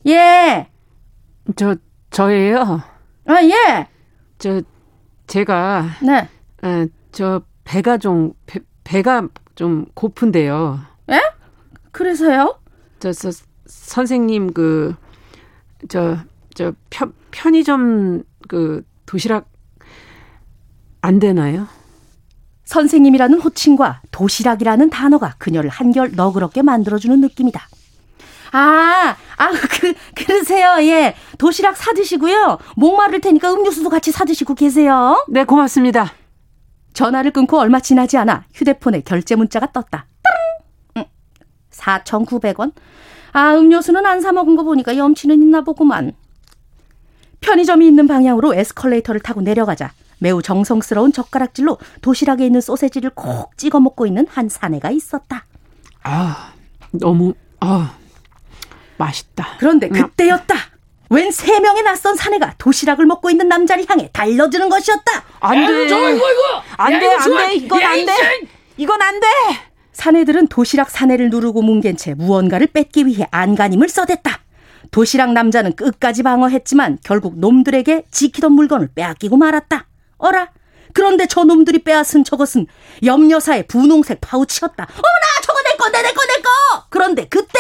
[0.07, 0.67] 예.
[1.55, 1.75] 저
[2.11, 2.81] 저예요.
[3.25, 3.87] 아, 예.
[4.37, 4.61] 저
[5.27, 6.27] 제가 네.
[6.63, 10.79] 에, 저 배가 좀 배, 배가 좀 고픈데요.
[11.11, 11.21] 예?
[11.91, 12.59] 그래서요?
[12.99, 13.31] 저, 저
[13.65, 14.95] 선생님 그
[15.87, 16.17] 저
[16.55, 19.48] 저 편, 편의점 그 도시락
[21.01, 21.67] 안 되나요?
[22.65, 27.67] 선생님이라는 호칭과 도시락이라는 단어가 그녀를 한결 너그럽게 만들어주는 느낌이다.
[28.51, 30.77] 아, 아, 그, 그러세요.
[30.81, 31.15] 예.
[31.37, 32.59] 도시락 사드시고요.
[32.75, 35.25] 목마를 테니까 음료수도 같이 사드시고 계세요.
[35.29, 36.13] 네, 고맙습니다.
[36.93, 40.07] 전화를 끊고 얼마 지나지 않아 휴대폰에 결제 문자가 떴다.
[40.97, 41.05] 응.
[41.71, 42.73] 4,900원?
[43.31, 46.13] 아, 음료수는 안 사먹은 거 보니까 염치는 있나 보구만.
[47.41, 54.05] 편의점이 있는 방향으로 에스컬레이터를 타고 내려가자 매우 정성스러운 젓가락질로 도시락에 있는 소세지를 콕 찍어 먹고
[54.05, 55.45] 있는 한 사내가 있었다.
[56.03, 56.53] 아,
[56.91, 57.95] 너무, 아,
[58.97, 59.55] 맛있다.
[59.59, 60.55] 그런데 그때였다.
[61.11, 65.23] 웬 세 명의 낯선 사내가 도시락을 먹고 있는 남자를 향해 달려드는 것이었다.
[65.39, 65.87] 안 돼.
[65.87, 66.63] 저 이거 이거.
[66.77, 67.55] 안 돼, 안 돼.
[67.55, 68.13] 이건 안 돼.
[68.77, 69.27] 이건 안 돼.
[69.93, 74.39] 사내들은 도시락 사내를 누르고 뭉갠 채 무언가를 뺏기 위해 안간힘을 써댔다.
[74.91, 79.85] 도시락 남자는 끝까지 방어했지만 결국 놈들에게 지키던 물건을 빼앗기고 말았다.
[80.19, 80.49] 어라?
[80.93, 82.67] 그런데 저 놈들이 빼앗은 저것은
[83.03, 84.83] 염여사의 분홍색 파우치였다.
[84.83, 85.41] 어머나!
[85.43, 86.49] 저거 내 거, 내, 내 거, 내 거!
[86.89, 87.59] 그런데 그때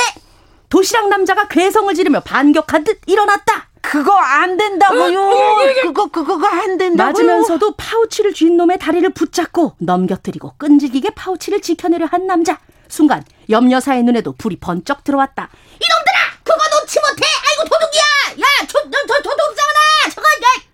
[0.69, 3.69] 도시락 남자가 괴성을 지르며 반격한 듯 일어났다.
[3.81, 5.19] 그거 안 된다고요.
[5.21, 7.11] 어, 그거 그거가 안 된다고요.
[7.13, 12.59] 맞으면서도 파우치를 쥔 놈의 다리를 붙잡고 넘겨뜨리고 끈질기게 파우치를 지켜내려 한 남자.
[12.87, 15.49] 순간 염여사의 눈에도 불이 번쩍 들어왔다.
[15.79, 17.23] 이놈들아, 그거 놓지 못해.
[17.47, 18.41] 아이고 도둑이야.
[18.41, 20.09] 야, 저, 저, 저 도둑잖아.
[20.13, 20.27] 저거.
[20.27, 20.68] 야.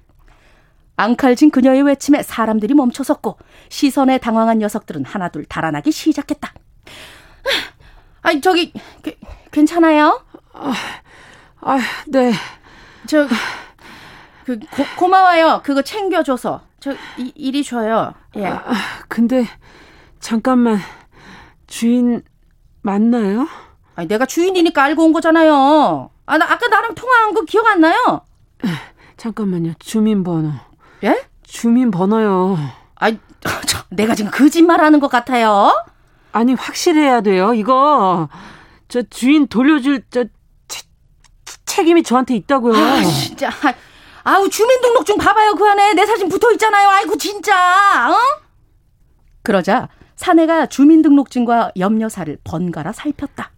[0.97, 3.37] 앙칼진 그녀의 외침에 사람들이 멈춰섰고
[3.69, 6.53] 시선에 당황한 녀석들은 하나둘 달아나기 시작했다.
[8.21, 8.73] 아니 저기
[9.03, 9.13] 그,
[9.51, 10.23] 괜찮아요?
[10.53, 10.73] 아,
[11.61, 11.77] 아,
[12.07, 12.33] 네.
[13.07, 13.27] 저,
[14.45, 14.59] 그,
[14.97, 16.61] 고, 마워요 그거 챙겨줘서.
[16.79, 18.13] 저, 이, 이리 줘요.
[18.35, 18.45] 예.
[18.45, 18.73] 아,
[19.07, 19.45] 근데,
[20.19, 20.79] 잠깐만.
[21.67, 22.21] 주인,
[22.81, 23.47] 맞나요?
[23.95, 26.09] 아니, 내가 주인이니까 알고 온 거잖아요.
[26.25, 28.21] 아, 나 아까 나랑 통화한 거 기억 안 나요?
[29.17, 29.73] 잠깐만요.
[29.79, 30.51] 주민번호.
[31.03, 31.23] 예?
[31.43, 32.57] 주민 번호요.
[32.95, 33.17] 아이,
[33.67, 35.71] 저, 내가 지금 거짓말 하는 것 같아요?
[36.31, 37.53] 아니, 확실해야 돼요.
[37.53, 38.29] 이거.
[38.87, 40.25] 저 주인 돌려줄 저
[40.67, 40.83] 체,
[41.65, 42.75] 책임이 저한테 있다고요.
[42.75, 43.49] 아, 진짜.
[44.23, 46.89] 아우 주민등록증 봐봐요 그 안에 내 사진 붙어 있잖아요.
[46.89, 48.09] 아이고 진짜.
[48.11, 48.15] 어?
[49.43, 53.51] 그러자 사내가 주민등록증과 염려사를 번갈아 살폈다.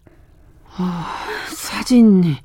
[0.78, 1.16] 아,
[1.48, 2.38] 사진이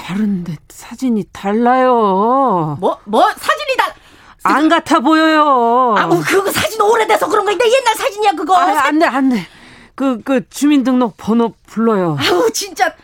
[0.00, 2.76] 다른데 사진이 달라요.
[2.80, 3.94] 뭐, 뭐, 사진이 달,
[4.42, 5.94] 안 같아 보여요.
[5.96, 7.56] 아, 뭐, 그거 사진 오래돼서 그런 거.
[7.56, 8.56] 데 옛날 사진이야, 그거.
[8.56, 9.46] 아, 안 돼, 안 돼.
[9.94, 12.16] 그, 그, 주민등록 번호 불러요.
[12.18, 12.94] 아우, 진짜.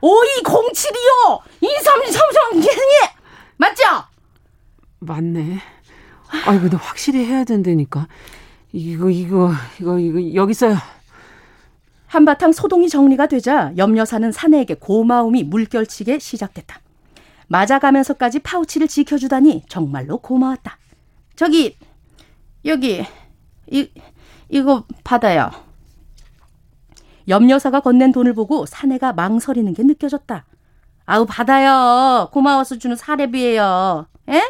[0.00, 1.40] 5207이요!
[1.60, 3.14] 2333, 예,
[3.56, 3.82] 맞죠?
[5.00, 5.60] 맞네.
[6.46, 8.06] 아이, 근데 확실히 해야 된다니까.
[8.72, 10.76] 이거, 이거, 이거, 이거, 여기 있어요.
[12.08, 16.80] 한바탕 소동이 정리가 되자 염려사는 사내에게 고마움이 물결치게 시작됐다.
[17.48, 20.78] 맞아가면서까지 파우치를 지켜주다니 정말로 고마웠다.
[21.36, 21.76] 저기,
[22.64, 23.04] 여기,
[23.70, 23.90] 이,
[24.48, 25.50] 이거 받아요.
[27.28, 30.46] 염여사가 건넨 돈을 보고 사내가 망설이는 게 느껴졌다.
[31.04, 32.30] 아우 받아요.
[32.32, 34.06] 고마워서 주는 사례비예요.
[34.30, 34.42] 에?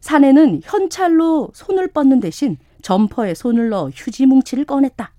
[0.00, 5.12] 사내는 현찰로 손을 뻗는 대신 점퍼에 손을 넣어 휴지 뭉치를 꺼냈다.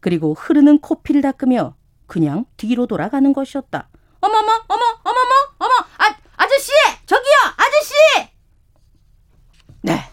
[0.00, 1.74] 그리고 흐르는 코피를 닦으며
[2.06, 3.88] 그냥 뒤로 돌아가는 것이었다.
[4.20, 6.72] 어머머, 어머, 어머머, 어머, 아, 아저씨!
[7.06, 7.94] 저기요, 아저씨!
[9.82, 10.09] 네.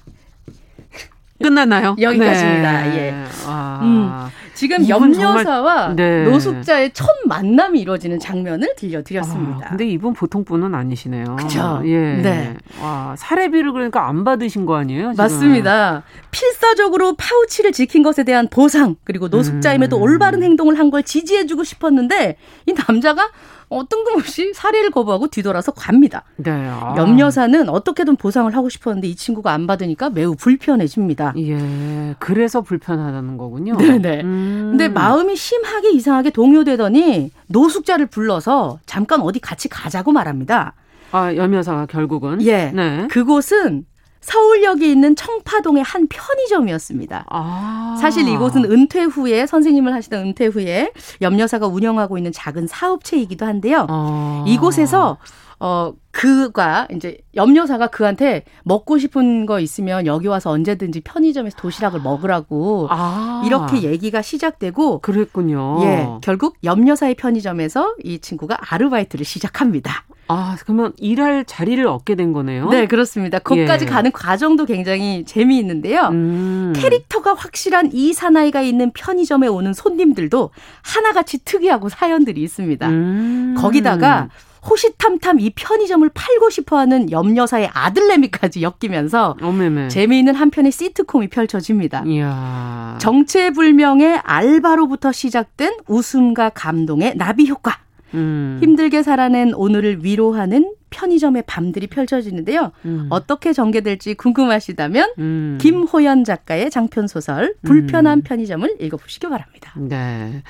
[1.42, 1.96] 끝났나요?
[2.00, 2.82] 여기까지입니다.
[2.84, 2.98] 네.
[2.98, 3.24] 예.
[3.46, 3.80] 아.
[3.84, 4.28] 음.
[4.56, 6.24] 지금 염려사와 네.
[6.24, 9.68] 노숙자의 첫 만남이 이루어지는 장면을 들려드렸습니다.
[9.68, 11.36] 아, 근데 이분 보통 분은 아니시네요.
[11.36, 11.82] 그죠?
[11.86, 12.16] 예.
[12.16, 12.56] 네.
[12.82, 15.12] 와, 사례비를 그러니까 안 받으신 거 아니에요?
[15.12, 15.24] 지금?
[15.24, 16.02] 맞습니다.
[16.32, 20.02] 필사적으로 파우치를 지킨 것에 대한 보상 그리고 노숙자임에도 음.
[20.02, 23.30] 올바른 행동을 한 걸 지지해주고 싶었는데 이 남자가
[23.70, 26.24] 어, 뜬금없이 사례를 거부하고 뒤돌아서 갑니다.
[26.38, 26.52] 네.
[26.52, 26.96] 아.
[26.98, 31.34] 염려사는 어떻게든 보상을 하고 싶었는데 이 친구가 안 받으니까 매우 불편해집니다.
[31.38, 32.16] 예.
[32.20, 33.76] 그래서 불편하다는 거군요.
[33.78, 34.22] 네네.
[34.22, 34.68] 음.
[34.72, 40.74] 근데 마음이 심하게 이상하게 동요되더니 노숙자를 불러서 잠깐 어디 같이 가자고 말합니다.
[41.12, 42.42] 아, 염여사가 결국은?
[42.44, 42.72] 예.
[42.74, 43.08] 네.
[43.10, 43.86] 그곳은
[44.22, 47.26] 서울역에 있는 청파동의 한 편의점이었습니다.
[47.30, 47.98] 아.
[48.00, 50.92] 사실 이곳은 은퇴 후에 선생님을 하시던 은퇴 후에
[51.22, 53.86] 염려사가 운영하고 있는 작은 사업체이기도 한데요.
[53.90, 54.44] 아.
[54.48, 55.18] 이곳에서
[55.60, 62.88] 어 그가 이제 염려사가 그한테 먹고 싶은 거 있으면 여기 와서 언제든지 편의점에서 도시락을 먹으라고
[62.90, 63.44] 아.
[63.46, 65.80] 이렇게 얘기가 시작되고 그랬군요.
[65.84, 70.06] 예, 결국 염려사의 편의점에서 이 친구가 아르바이트를 시작합니다.
[70.30, 72.70] 아, 그러면 일할 자리를 얻게 된 거네요?
[72.70, 73.40] 네, 그렇습니다.
[73.40, 73.90] 거기까지 예.
[73.90, 76.10] 가는 과정도 굉장히 재미있는데요.
[76.12, 76.74] 음.
[76.76, 80.50] 캐릭터가 확실한 이 사나이가 있는 편의점에 오는 손님들도
[80.82, 82.90] 하나같이 특이하고 사연들이 있습니다.
[82.90, 83.56] 음.
[83.58, 84.28] 거기다가
[84.70, 89.88] 호시탐탐 이 편의점을 팔고 싶어하는 염여사의 아들내미까지 엮이면서 어메메.
[89.88, 92.04] 재미있는 한편의 시트콤이 펼쳐집니다.
[92.06, 92.98] 이야.
[93.00, 97.80] 정체불명의 알바로부터 시작된 웃음과 감동의 나비 효과.
[98.14, 98.60] 음.
[98.62, 102.72] 힘들게 살아낸 오늘을 위로하는 편의점의 밤들이 펼쳐지는데요.
[102.86, 103.08] 음.
[103.10, 105.58] 어떻게 전개될지 궁금하시다면 음.
[105.62, 108.24] 김호연 작가의 장편 소설 불편한 음.
[108.24, 109.74] 편의점을 읽어보시기 바랍니다.
[109.76, 110.44] 네.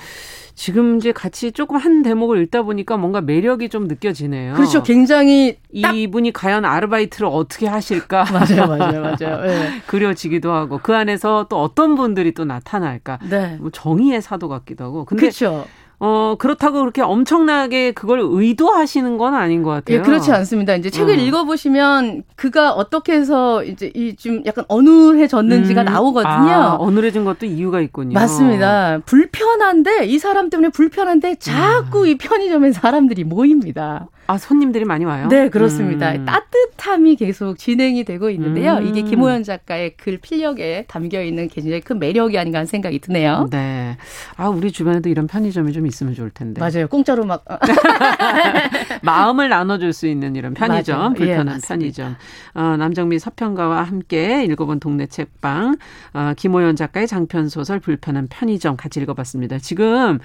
[0.58, 4.56] 지금 이제 같이 조금 한 대목을 읽다 보니까 뭔가 매력이 좀 느껴지네요.
[4.56, 4.82] 그렇죠.
[4.82, 8.26] 굉장히 이분이 과연 아르바이트를 어떻게 하실까?
[8.34, 9.42] 맞아요, 맞아요, 맞아요.
[9.46, 9.82] 네.
[9.86, 13.20] 그려지기도 하고 그 안에서 또 어떤 분들이 또 나타날까?
[13.30, 13.58] 네.
[13.60, 15.06] 뭐 정의의 사도 같기도 하고.
[15.06, 15.68] 근데 그렇죠.
[16.00, 19.98] 어, 그렇다고 그렇게 엄청나게 그걸 의도하시는 건 아닌 것 같아요.
[19.98, 20.76] 예, 그렇지 않습니다.
[20.76, 21.18] 이제 책을 어.
[21.18, 25.86] 읽어보시면 그가 어떻게 해서 이제 이 좀 약간 어눌해졌는지가 음.
[25.86, 26.52] 나오거든요.
[26.52, 28.14] 아, 어눌해진 것도 이유가 있군요.
[28.14, 29.00] 맞습니다.
[29.06, 32.08] 불편한데 이 사람 때문에 불편한데 자꾸 음.
[32.08, 34.08] 이 편의점에 사람들이 모입니다.
[34.28, 35.30] 아, 손님들이 많이 와요?
[35.30, 36.12] 네, 그렇습니다.
[36.12, 36.26] 음.
[36.26, 38.74] 따뜻함이 계속 진행이 되고 있는데요.
[38.78, 38.88] 음.
[38.88, 43.48] 이게 김호연 작가의 글 필력에 담겨 있는 굉장히 큰 매력이 아닌가 하는 생각이 드네요.
[43.50, 43.98] 네.
[44.36, 46.60] 아, 우리 주변에도 이런 편의점이 좀 있으면 좋을 텐데.
[46.60, 46.88] 맞아요.
[46.88, 47.46] 공짜로 막.
[49.02, 51.14] 마음을 나눠줄 수 있는 이런 편의점, 맞아요.
[51.14, 52.16] 불편한 예, 편의점.
[52.54, 55.78] 어, 남정미 서평가와 함께 읽어본 동네 책방,
[56.14, 59.60] 어, 김호연 작가의 장편 소설 불편한 편의점 같이 읽어봤습니다.
[59.60, 60.20] 지금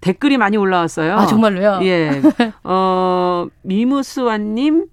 [0.00, 1.14] 댓글이 많이 올라왔어요.
[1.14, 1.80] 아, 정말로요?
[1.82, 2.20] 예.
[2.64, 4.86] 어, 미무스완님,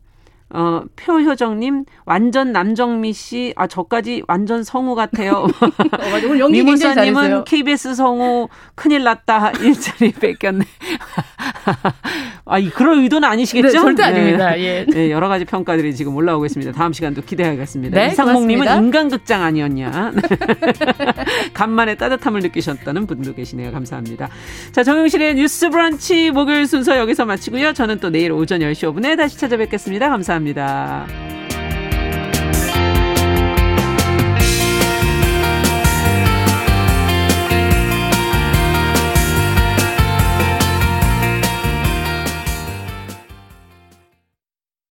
[0.54, 5.48] 어, 표효정님, 완전 남정미 씨, 아, 저까지 완전 성우 같아요.
[5.48, 9.52] 어, 미무스완님은 KBS 성우 큰일 났다.
[9.62, 10.66] 일자리 뺏겼네.
[12.46, 13.68] 아, 그럴 의도는 아니시겠죠?
[13.68, 14.60] 네, 절대 아닙니다.
[14.60, 14.86] 예.
[14.90, 16.74] 네, 여러 가지 평가들이 지금 올라오고 있습니다.
[16.74, 17.98] 다음 시간도 기대하겠습니다.
[17.98, 20.12] 네, 이상목님은 인간극장 아니었냐?
[21.54, 23.72] 간만에 따뜻함을 느끼셨다는 분도 계시네요.
[23.72, 24.28] 감사합니다.
[24.74, 27.72] 자, 정용실의 뉴스 브런치 목요일 순서 여기서 마치고요.
[27.72, 30.10] 저는 또 내일 오전 10시 5분에 다시 찾아뵙겠습니다.
[30.42, 31.41] 감사합니다.